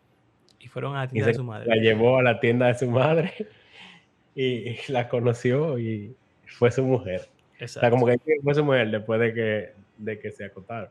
Y 0.61 0.69
fueron 0.69 0.97
a 0.97 1.01
la 1.01 1.09
tienda 1.09 1.27
de 1.27 1.35
su 1.35 1.45
madre. 1.45 1.67
la 1.69 1.77
llevó 1.77 2.17
a 2.17 2.23
la 2.23 2.41
tienda 2.41 2.69
de 2.69 2.75
su 2.79 2.91
madre 2.91 3.35
y, 4.35 4.45
y 4.71 4.79
la 4.89 5.11
conoció 5.11 5.79
y 5.79 6.17
fue 6.59 6.71
su 6.71 6.83
mujer. 6.85 7.21
O 7.21 7.25
sea, 7.25 7.65
Exacto. 7.67 7.91
como 7.91 8.07
que 8.07 8.19
fue 8.43 8.55
su 8.55 8.65
mujer 8.65 8.91
después 8.91 9.21
de 9.21 9.35
que, 9.35 9.73
de 9.99 10.19
que 10.19 10.31
se 10.31 10.45
acotaron. 10.45 10.91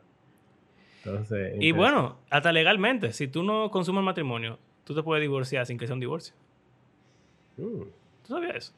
Entonces, 1.04 1.56
Y 1.60 1.72
bueno, 1.72 2.20
hasta 2.30 2.52
legalmente, 2.52 3.12
si 3.12 3.28
tú 3.28 3.44
no 3.44 3.72
consumes 3.72 4.00
el 4.00 4.06
matrimonio, 4.06 4.60
tú 4.84 4.94
te 4.96 5.02
puedes 5.04 5.22
divorciar 5.22 5.66
sin 5.66 5.78
que 5.78 5.88
sea 5.88 5.96
un 5.96 6.00
divorcio. 6.00 6.36
Mm, 7.58 7.82
¿Tú 8.26 8.34
sabías 8.34 8.56
eso? 8.56 8.74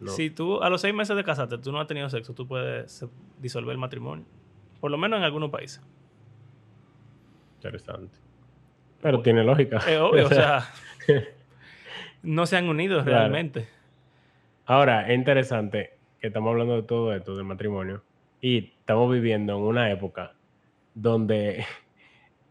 no. 0.00 0.10
Si 0.10 0.30
tú 0.30 0.62
a 0.62 0.68
los 0.70 0.80
seis 0.80 0.94
meses 0.94 1.16
de 1.16 1.24
casarte, 1.24 1.58
tú 1.58 1.72
no 1.72 1.80
has 1.80 1.86
tenido 1.86 2.08
sexo, 2.10 2.34
tú 2.34 2.46
puedes 2.46 3.04
disolver 3.40 3.72
el 3.72 3.78
matrimonio. 3.78 4.24
Por 4.80 4.90
lo 4.90 4.98
menos 4.98 5.18
en 5.18 5.24
algunos 5.24 5.50
países. 5.50 5.80
Interesante. 7.56 8.16
Pero 9.00 9.20
tiene 9.22 9.44
lógica. 9.44 9.78
Es 9.78 9.98
obvio, 9.98 10.26
o 10.26 10.28
sea, 10.30 10.64
no 12.22 12.46
se 12.46 12.56
han 12.56 12.68
unido 12.68 13.02
Claro. 13.04 13.18
realmente. 13.20 13.68
Ahora, 14.66 15.08
es 15.08 15.14
interesante 15.16 15.98
que 16.20 16.26
estamos 16.28 16.50
hablando 16.50 16.76
de 16.76 16.82
todo 16.82 17.14
esto, 17.14 17.36
del 17.36 17.44
matrimonio, 17.46 18.02
y 18.40 18.72
estamos 18.78 19.10
viviendo 19.12 19.56
en 19.56 19.62
una 19.62 19.90
época 19.90 20.34
donde 20.94 21.64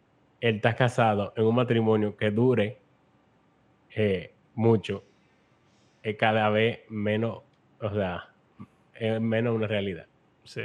él 0.41 0.56
está 0.56 0.75
casado 0.75 1.34
en 1.36 1.45
un 1.45 1.56
matrimonio 1.56 2.15
que 2.15 2.32
dure 2.32 2.78
eh, 3.95 4.34
mucho, 4.56 5.04
es 6.04 6.17
cada 6.17 6.49
vez 6.49 6.82
menos, 6.89 7.43
o 7.82 7.89
sea, 7.91 8.30
es 8.95 9.21
menos 9.21 9.56
una 9.56 9.67
realidad. 9.67 10.08
Sí. 10.43 10.63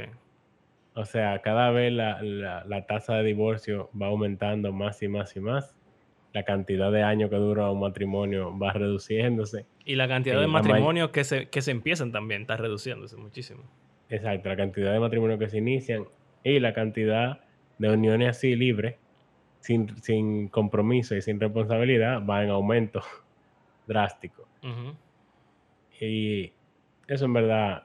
O 0.95 1.05
sea, 1.05 1.41
cada 1.41 1.71
vez 1.71 1.93
la, 1.93 2.21
la- 2.23 2.65
la 2.65 2.85
tasa 2.87 3.15
de 3.17 3.23
divorcio 3.25 3.89
va 3.99 4.07
aumentando 4.07 4.71
más 4.73 5.01
y 5.03 5.07
más 5.09 5.35
y 5.35 5.41
más. 5.41 5.75
La 6.33 6.43
cantidad 6.43 6.91
de 6.91 7.03
años 7.03 7.29
que 7.29 7.35
dura 7.35 7.69
un 7.69 7.81
matrimonio 7.81 8.57
va 8.57 8.71
reduciéndose. 8.71 9.65
Y 9.85 9.95
la 9.95 10.07
cantidad 10.07 10.35
Sí, 10.35 10.41
de 10.41 10.47
matrimonios 10.47 11.09
que 11.09 11.23
se, 11.23 11.49
que 11.49 11.61
se 11.61 11.71
empiezan 11.71 12.11
también 12.11 12.41
está 12.41 12.55
reduciéndose 12.57 13.17
muchísimo. 13.17 13.63
Exacto, 14.09 14.49
la 14.49 14.55
cantidad 14.55 14.93
de 14.93 14.99
matrimonios 14.99 15.39
que 15.39 15.49
se 15.49 15.57
inician 15.57 16.05
y 16.43 16.59
la 16.59 16.73
cantidad 16.73 17.41
de 17.77 17.89
uniones 17.89 18.29
así 18.29 18.55
libres, 18.55 18.95
sin, 19.59 19.95
sin 20.01 20.47
compromiso 20.49 21.15
y 21.15 21.21
sin 21.21 21.39
responsabilidad, 21.39 22.25
va 22.25 22.43
en 22.43 22.49
aumento 22.49 23.01
drástico. 23.87 24.47
Y 25.99 26.51
eso 27.07 27.25
en 27.25 27.33
verdad, 27.33 27.83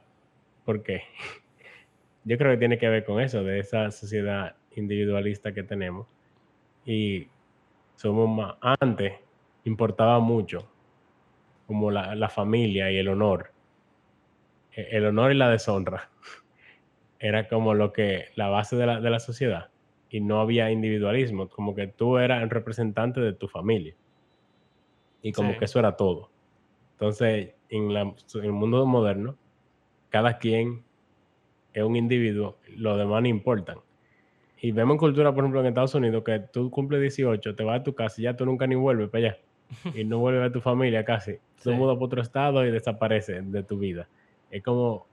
¿por 0.64 0.82
qué? 0.82 1.02
Yo 2.24 2.38
creo 2.38 2.52
que 2.52 2.58
tiene 2.58 2.78
que 2.78 2.88
ver 2.88 3.04
con 3.04 3.20
eso, 3.20 3.42
de 3.44 3.60
esa 3.60 3.90
sociedad 3.90 4.56
individualista 4.74 5.52
que 5.52 5.62
tenemos. 5.62 6.06
Y 6.84 7.28
somos 7.96 8.28
más, 8.28 8.54
antes 8.80 9.14
importaba 9.64 10.18
mucho 10.20 10.68
como 11.66 11.90
la, 11.90 12.14
la 12.14 12.28
familia 12.28 12.90
y 12.90 12.96
el 12.98 13.08
honor. 13.08 13.50
E- 14.72 14.88
El 14.92 15.06
honor 15.06 15.32
y 15.32 15.34
la 15.36 15.50
deshonra. 15.50 16.10
Era 17.18 17.48
como 17.48 17.74
lo 17.74 17.92
que, 17.92 18.26
la 18.36 18.48
base 18.48 18.76
de 18.76 18.86
la, 18.86 19.00
de 19.00 19.10
la 19.10 19.18
sociedad. 19.20 19.70
Y 20.10 20.20
no 20.20 20.40
había 20.40 20.70
individualismo, 20.70 21.48
como 21.48 21.74
que 21.74 21.88
tú 21.88 22.18
eras 22.18 22.42
el 22.42 22.50
representante 22.50 23.20
de 23.20 23.32
tu 23.32 23.48
familia. 23.48 23.94
Y 25.22 25.32
como 25.32 25.52
Sí. 25.52 25.58
que 25.58 25.64
eso 25.64 25.78
era 25.80 25.96
todo. 25.96 26.30
Entonces, 26.92 27.54
en, 27.68 27.92
la- 27.92 28.02
en 28.02 28.44
el 28.44 28.52
mundo 28.52 28.86
moderno, 28.86 29.36
cada 30.10 30.38
quien 30.38 30.84
es 31.72 31.82
un 31.82 31.96
individuo, 31.96 32.58
los 32.76 32.96
demás 32.96 33.22
no 33.22 33.28
importan. 33.28 33.78
Y 34.60 34.72
vemos 34.72 34.94
en 34.94 34.98
cultura, 34.98 35.32
por 35.34 35.44
ejemplo, 35.44 35.60
en 35.60 35.66
Estados 35.66 35.94
Unidos, 35.94 36.24
que 36.24 36.38
tú 36.52 36.70
cumples 36.70 37.00
18, 37.00 37.54
te 37.54 37.62
vas 37.64 37.80
a 37.80 37.82
tu 37.82 37.94
casa 37.94 38.20
y 38.20 38.24
ya 38.24 38.36
tú 38.36 38.46
nunca 38.46 38.66
ni 38.66 38.74
vuelves 38.74 39.10
para 39.10 39.28
allá. 39.28 39.38
Y 39.94 40.04
no 40.04 40.18
vuelves 40.18 40.48
a 40.48 40.52
tu 40.52 40.60
familia 40.60 41.04
casi. 41.04 41.34
Tú 41.62 41.70
Sí. 41.70 41.76
mudas 41.76 41.96
para 41.96 42.06
otro 42.06 42.22
estado 42.22 42.64
y 42.64 42.70
desapareces 42.70 43.50
de 43.52 43.62
tu 43.64 43.78
vida. 43.78 44.08
Es 44.50 44.62
como 44.62 45.06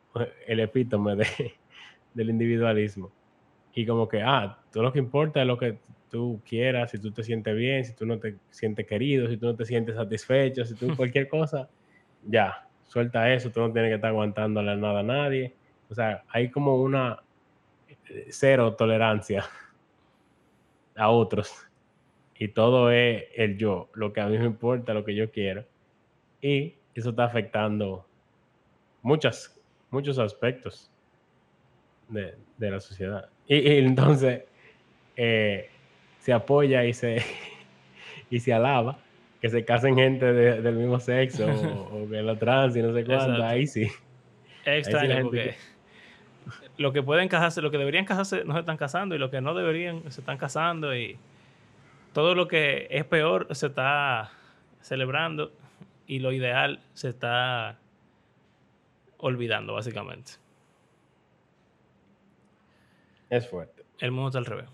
el 0.47 0.59
epítome 0.59 1.15
de, 1.15 1.25
del 2.13 2.29
individualismo. 2.29 3.11
Y 3.73 3.85
como 3.85 4.07
que, 4.07 4.21
ah, 4.21 4.59
todo 4.71 4.83
lo 4.83 4.93
que 4.93 4.99
importa 4.99 5.41
es 5.41 5.47
lo 5.47 5.57
que 5.57 5.79
tú 6.09 6.39
quieras, 6.47 6.91
si 6.91 6.99
tú 6.99 7.11
te 7.11 7.23
sientes 7.23 7.55
bien, 7.55 7.83
si 7.83 7.93
tú 7.95 8.05
no 8.05 8.19
te 8.19 8.35
sientes 8.51 8.85
querido, 8.85 9.27
si 9.27 9.37
tú 9.37 9.47
no 9.47 9.55
te 9.55 9.65
sientes 9.65 9.95
satisfecho, 9.95 10.63
si 10.63 10.75
tú 10.75 10.87
cualquier 10.95 11.27
cosa, 11.27 11.67
ya, 12.23 12.67
suelta 12.85 13.33
eso, 13.33 13.49
tú 13.49 13.59
no 13.61 13.73
tienes 13.73 13.89
que 13.89 13.95
estar 13.95 14.11
aguantándole 14.11 14.77
nada 14.77 14.99
a 14.99 15.03
nadie. 15.03 15.53
O 15.89 15.95
sea, 15.95 16.23
hay 16.29 16.49
como 16.51 16.79
una 16.81 17.19
cero 18.29 18.75
tolerancia 18.75 19.45
a 20.95 21.09
otros 21.09 21.53
y 22.37 22.49
todo 22.49 22.91
es 22.91 23.23
el 23.35 23.57
yo, 23.57 23.89
lo 23.93 24.11
que 24.11 24.21
a 24.21 24.27
mí 24.27 24.37
me 24.37 24.45
importa, 24.45 24.93
lo 24.93 25.05
que 25.05 25.15
yo 25.15 25.31
quiero. 25.31 25.65
Y 26.41 26.75
eso 26.93 27.11
está 27.11 27.25
afectando 27.25 28.05
muchas, 29.01 29.57
muchos 29.91 30.19
aspectos 30.19 30.91
de, 32.09 32.35
la 32.59 32.79
sociedad. 32.79 33.29
Y, 33.47 33.77
entonces 33.77 34.43
eh, 35.15 35.69
se 36.19 36.33
apoya 36.33 36.83
y 36.85 36.93
se, 36.93 37.23
y 38.29 38.39
se 38.39 38.53
alaba 38.53 38.97
que 39.41 39.49
se 39.49 39.65
casen 39.65 39.95
gente 39.95 40.31
del 40.33 40.75
mismo 40.75 40.99
sexo 40.99 41.45
o, 41.45 42.09
que 42.09 42.21
lo 42.21 42.37
trans 42.37 42.75
y 42.75 42.81
no 42.81 42.93
sé 42.93 43.03
cuánto, 43.03 43.43
ahí 43.43 43.67
sí. 43.67 43.89
Extraño 44.65 45.23
porque 45.23 45.55
lo 46.77 46.93
que 46.93 47.03
pueden 47.03 47.29
casarse, 47.29 47.61
lo 47.61 47.71
que 47.71 47.77
deberían 47.77 48.05
casarse 48.05 48.43
no 48.45 48.53
se 48.53 48.59
están 48.59 48.77
casando 48.77 49.15
y 49.15 49.17
lo 49.17 49.29
que 49.29 49.41
no 49.41 49.53
deberían 49.53 50.11
se 50.11 50.21
están 50.21 50.37
casando 50.37 50.95
y 50.95 51.17
todo 52.13 52.35
lo 52.35 52.47
que 52.47 52.87
es 52.91 53.05
peor 53.05 53.47
se 53.51 53.67
está 53.67 54.31
celebrando 54.81 55.51
y 56.07 56.19
lo 56.19 56.31
ideal 56.31 56.81
se 56.93 57.09
está 57.09 57.77
olvidando 59.17 59.73
básicamente. 59.73 60.33
Es 63.29 63.49
fuerte. 63.49 63.83
El 63.99 64.11
mundo 64.11 64.27
está 64.27 64.39
al 64.39 64.45
revés. 64.45 64.69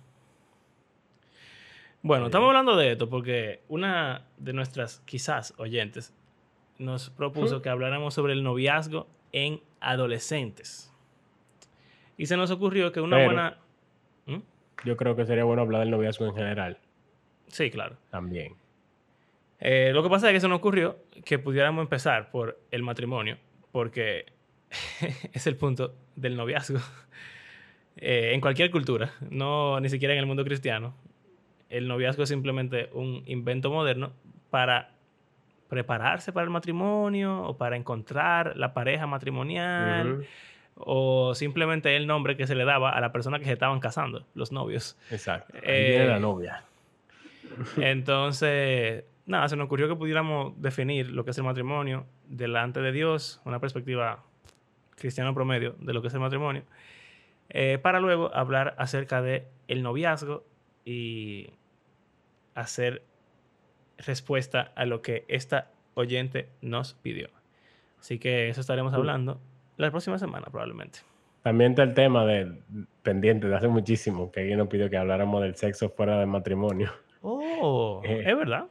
Bueno, 2.02 2.28
estamos 2.28 2.48
hablando 2.48 2.76
de 2.76 2.94
esto 2.94 3.10
porque 3.10 3.62
una 3.68 4.26
de 4.38 4.54
nuestras 4.54 5.02
quizás 5.06 5.54
oyentes 5.58 6.14
nos 6.78 7.10
propuso 7.10 7.62
que 7.62 7.70
habláramos 7.70 8.14
sobre 8.14 8.34
el 8.34 8.42
noviazgo 8.42 9.08
en 9.34 9.62
adolescentes. 9.82 10.89
Y 12.20 12.26
se 12.26 12.36
nos 12.36 12.52
ocurrió 12.52 12.92
que 12.92 13.00
una 13.00 13.24
buena... 13.24 13.58
¿Mm? 14.26 14.40
Yo 14.84 14.98
creo 14.98 15.16
que 15.16 15.26
sería 15.26 15.46
bueno 15.46 15.62
hablar 15.62 15.80
del 15.80 15.90
noviazgo 15.90 16.26
en 16.26 16.36
general. 16.36 16.78
Sí, 17.48 17.72
claro. 17.72 17.96
También. 18.10 18.56
Eh, 19.62 19.92
lo 19.94 20.04
que 20.04 20.10
pasa 20.10 20.28
es 20.28 20.34
que 20.34 20.42
se 20.42 20.50
nos 20.50 20.58
ocurrió 20.58 20.98
que 21.24 21.40
pudiéramos 21.40 21.82
empezar 21.82 22.30
por 22.30 22.60
el 22.72 22.84
matrimonio, 22.84 23.38
porque 23.72 24.26
es 25.34 25.48
el 25.48 25.56
punto 25.56 25.96
del 26.16 26.36
noviazgo. 26.36 26.80
Eh, 28.02 28.32
en 28.34 28.40
cualquier 28.40 28.72
cultura, 28.72 29.12
no 29.30 29.78
ni 29.82 29.90
siquiera 29.90 30.14
en 30.14 30.22
el 30.22 30.26
mundo 30.26 30.46
cristiano, 30.46 30.94
el 31.70 31.86
noviazgo 31.86 32.24
es 32.24 32.30
simplemente 32.30 32.90
un 32.94 33.24
invento 33.26 33.72
moderno 33.72 34.14
para 34.50 34.92
prepararse 35.68 36.32
para 36.32 36.46
el 36.46 36.50
matrimonio 36.50 37.44
o 37.44 37.58
para 37.58 37.76
encontrar 37.76 38.56
la 38.56 38.74
pareja 38.74 39.06
matrimonial. 39.06 40.26
O 40.80 41.36
simplemente 41.36 41.96
el 41.96 42.08
nombre 42.08 42.38
que 42.38 42.48
se 42.48 42.56
le 42.56 42.66
daba 42.66 42.92
a 42.92 43.02
la 43.02 43.12
persona 43.12 43.38
que 43.40 43.46
se 43.46 43.54
estaban 43.54 43.80
casando, 43.80 44.26
los 44.34 44.52
novios. 44.52 44.98
Exacto. 45.12 45.54
Ahí 45.58 45.90
viene 45.90 46.08
la 46.08 46.18
eh, 46.18 46.22
novia. 46.22 46.64
Entonces, 47.78 49.04
nada, 49.26 49.48
se 49.50 49.56
nos 49.56 49.66
ocurrió 49.66 49.88
que 49.88 49.96
pudiéramos 49.96 50.60
definir 50.62 51.12
lo 51.12 51.26
que 51.26 51.32
es 51.32 51.38
el 51.38 51.44
matrimonio 51.44 52.06
delante 52.28 52.82
de 52.82 52.92
Dios, 52.92 53.42
una 53.46 53.60
perspectiva 53.60 54.24
cristiana 54.96 55.34
promedio 55.34 55.76
de 55.80 55.94
lo 55.94 56.02
que 56.02 56.08
es 56.08 56.14
el 56.14 56.20
matrimonio, 56.20 56.64
eh, 57.50 57.78
para 57.82 58.00
luego 58.00 58.34
hablar 58.34 58.76
acerca 58.78 59.22
de 59.22 59.48
el 59.68 59.84
noviazgo 59.84 60.46
y 60.86 61.52
hacer 62.56 63.04
respuesta 63.98 64.72
a 64.76 64.86
lo 64.86 65.02
que 65.02 65.26
esta 65.28 65.72
oyente 65.94 66.50
nos 66.62 66.94
pidió. 66.94 67.30
Así 68.00 68.20
que 68.20 68.50
eso 68.50 68.62
estaremos 68.62 68.94
hablando 68.94 69.42
la 69.80 69.92
próxima 69.92 70.18
semana 70.18 70.48
probablemente. 70.52 71.00
También 71.42 71.72
está 71.72 71.84
el 71.84 71.94
tema 71.94 72.26
de 72.26 72.54
pendiente 73.02 73.48
de 73.48 73.56
hace 73.56 73.70
muchísimo 73.70 74.30
que 74.32 74.42
alguien 74.42 74.60
nos 74.60 74.68
pidió 74.68 74.90
que 74.90 74.98
habláramos 74.98 75.42
del 75.42 75.56
sexo 75.56 75.90
fuera 75.90 76.20
del 76.20 76.28
matrimonio. 76.28 76.92
Oh, 77.22 78.02
eh. 78.04 78.24
es 78.26 78.38
verdad. 78.38 78.68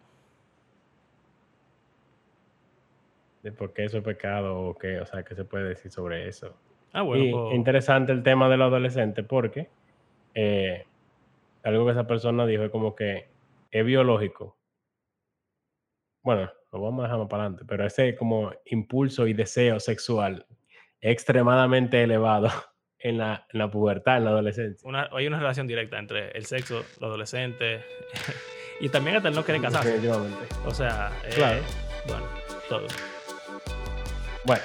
De 3.42 3.52
por 3.52 3.72
qué 3.72 3.84
eso 3.84 3.98
es 3.98 4.04
pecado 4.04 4.58
o 4.58 4.74
qué, 4.74 5.00
o 5.00 5.06
sea, 5.06 5.22
qué 5.22 5.34
se 5.34 5.44
puede 5.44 5.70
decir 5.70 5.90
sobre 5.90 6.28
eso. 6.28 6.54
Ah, 6.92 7.02
bueno. 7.02 7.24
Y 7.24 7.32
pues 7.32 7.54
interesante 7.54 8.12
el 8.12 8.22
tema 8.22 8.48
de 8.50 8.56
los 8.58 8.66
adolescentes 8.66 9.24
porque 9.24 9.70
eh, 10.34 10.84
algo 11.62 11.86
que 11.86 11.92
esa 11.92 12.06
persona 12.06 12.44
dijo 12.46 12.64
es 12.64 12.70
como 12.70 12.94
que 12.94 13.28
es 13.70 13.84
biológico. 13.84 14.56
Bueno, 16.22 16.50
lo 16.72 16.82
vamos 16.82 17.00
a 17.00 17.02
dejar 17.04 17.18
más 17.18 17.28
para 17.28 17.44
adelante, 17.44 17.64
pero 17.66 17.86
ese 17.86 18.14
como 18.14 18.52
impulso 18.66 19.26
y 19.26 19.32
deseo 19.32 19.80
sexual 19.80 20.44
extremadamente 21.00 22.02
elevado 22.02 22.50
en 22.98 23.18
la, 23.18 23.46
en 23.52 23.58
la 23.58 23.70
pubertad, 23.70 24.18
en 24.18 24.24
la 24.24 24.30
adolescencia. 24.30 25.08
hay 25.12 25.26
una 25.26 25.38
relación 25.38 25.66
directa 25.66 25.98
entre 25.98 26.30
el 26.32 26.46
sexo, 26.46 26.84
los 27.00 27.08
adolescentes 27.08 27.84
y 28.80 28.88
también 28.88 29.16
hasta 29.16 29.28
el 29.28 29.34
no 29.34 29.44
querer 29.44 29.60
casarse. 29.60 30.00
O 30.64 30.74
sea, 30.74 31.12
eh, 31.24 31.62
bueno, 32.06 32.26
todo. 32.68 32.86
Bueno, 34.44 34.62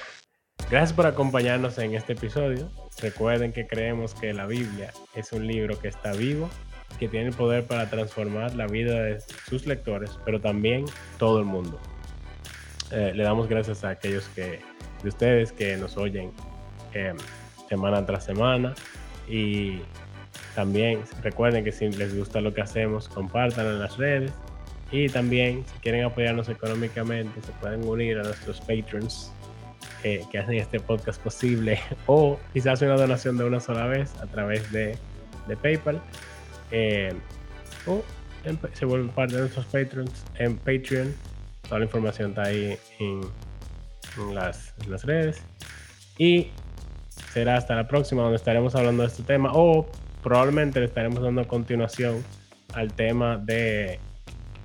gracias 0.69 0.93
por 0.93 1.05
acompañarnos 1.05 1.77
en 1.77 1.95
este 1.95 2.13
episodio. 2.13 2.69
Recuerden 3.01 3.53
que 3.53 3.67
creemos 3.67 4.13
que 4.13 4.33
la 4.33 4.45
Biblia 4.45 4.91
es 5.15 5.33
un 5.33 5.47
libro 5.47 5.79
que 5.79 5.87
está 5.87 6.13
vivo 6.13 6.49
que 6.99 7.07
tiene 7.07 7.29
el 7.29 7.35
poder 7.35 7.65
para 7.65 7.89
transformar 7.89 8.55
la 8.55 8.67
vida 8.67 9.03
de 9.03 9.19
sus 9.19 9.65
lectores, 9.65 10.11
pero 10.25 10.39
también 10.39 10.85
todo 11.17 11.39
el 11.39 11.45
mundo. 11.45 11.79
Eh, 12.91 13.11
le 13.15 13.23
damos 13.23 13.47
gracias 13.47 13.83
a 13.83 13.89
aquellos 13.89 14.27
que, 14.29 14.61
de 15.03 15.09
ustedes 15.09 15.51
que 15.51 15.77
nos 15.77 15.97
oyen 15.97 16.31
em, 16.93 17.17
semana 17.69 18.05
tras 18.05 18.25
semana. 18.25 18.73
Y 19.27 19.81
también 20.55 21.01
recuerden 21.21 21.63
que 21.63 21.71
si 21.71 21.89
les 21.89 22.15
gusta 22.17 22.41
lo 22.41 22.53
que 22.53 22.61
hacemos, 22.61 23.07
compartan 23.09 23.67
en 23.67 23.79
las 23.79 23.97
redes. 23.97 24.31
Y 24.91 25.09
también 25.09 25.65
si 25.65 25.79
quieren 25.79 26.05
apoyarnos 26.05 26.49
económicamente 26.49 27.41
se 27.41 27.51
pueden 27.53 27.87
unir 27.87 28.19
a 28.19 28.23
nuestros 28.23 28.61
patrons 28.61 29.31
eh, 30.03 30.23
que 30.31 30.37
hacen 30.37 30.55
este 30.55 30.79
podcast 30.79 31.21
posible. 31.21 31.79
O 32.05 32.39
quizás 32.53 32.81
una 32.81 32.95
donación 32.95 33.37
de 33.37 33.45
una 33.45 33.59
sola 33.59 33.87
vez 33.87 34.13
a 34.21 34.27
través 34.27 34.71
de, 34.71 34.97
de 35.47 35.57
PayPal. 35.57 36.01
Eh, 36.71 37.13
o 37.87 38.03
se 38.73 38.85
vuelve 38.85 39.09
parte 39.09 39.35
de 39.35 39.41
nuestros 39.41 39.65
patrons 39.67 40.25
en 40.37 40.57
Patreon. 40.57 41.13
Toda 41.63 41.79
la 41.79 41.85
información 41.85 42.31
está 42.31 42.43
ahí 42.43 42.77
en, 42.99 43.21
las, 44.33 44.73
las, 44.87 45.03
redes. 45.03 45.41
Y 46.17 46.47
será 47.33 47.57
hasta 47.57 47.75
la 47.75 47.87
próxima 47.87 48.21
donde 48.21 48.37
estaremos 48.37 48.75
hablando 48.75 49.03
de 49.03 49.09
este 49.09 49.23
tema 49.23 49.51
o 49.53 49.87
probablemente 50.21 50.79
le 50.79 50.85
estaremos 50.85 51.21
dando 51.21 51.47
continuación 51.47 52.23
al 52.73 52.93
tema 52.93 53.37
de, 53.37 53.99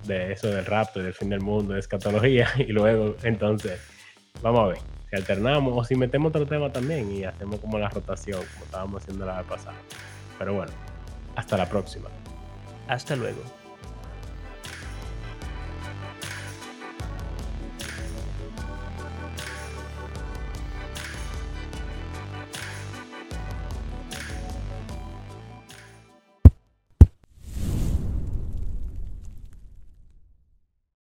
de 0.07 0.33
eso 0.33 0.49
del 0.49 0.65
rapto 0.65 1.01
y 1.01 1.03
del 1.03 1.15
fin 1.15 1.31
del 1.31 1.41
mundo, 1.41 1.75
de 1.75 1.81
escatología. 1.81 2.49
Y 2.59 2.73
luego, 2.73 3.17
entonces, 3.23 3.81
vamos 4.43 4.61
a 4.61 4.67
ver 4.69 4.79
si 5.11 5.17
alternamos 5.17 5.75
o 5.77 5.85
si 5.85 5.95
metemos 5.95 6.31
otro 6.31 6.47
tema 6.47 6.71
también 6.71 7.11
y 7.11 7.25
hacemos 7.25 7.61
como 7.61 7.79
la 7.79 7.89
rotación, 7.89 8.41
como 8.53 8.65
estábamos 8.65 9.03
haciendo 9.03 9.27
la 9.27 9.39
vez 9.39 9.47
pasada. 9.47 9.77
Pero 10.39 10.55
bueno, 10.55 10.73
hasta 11.37 11.57
la 11.57 11.69
próxima. 11.69 12.09
Hasta 12.89 13.17
luego. 13.17 13.58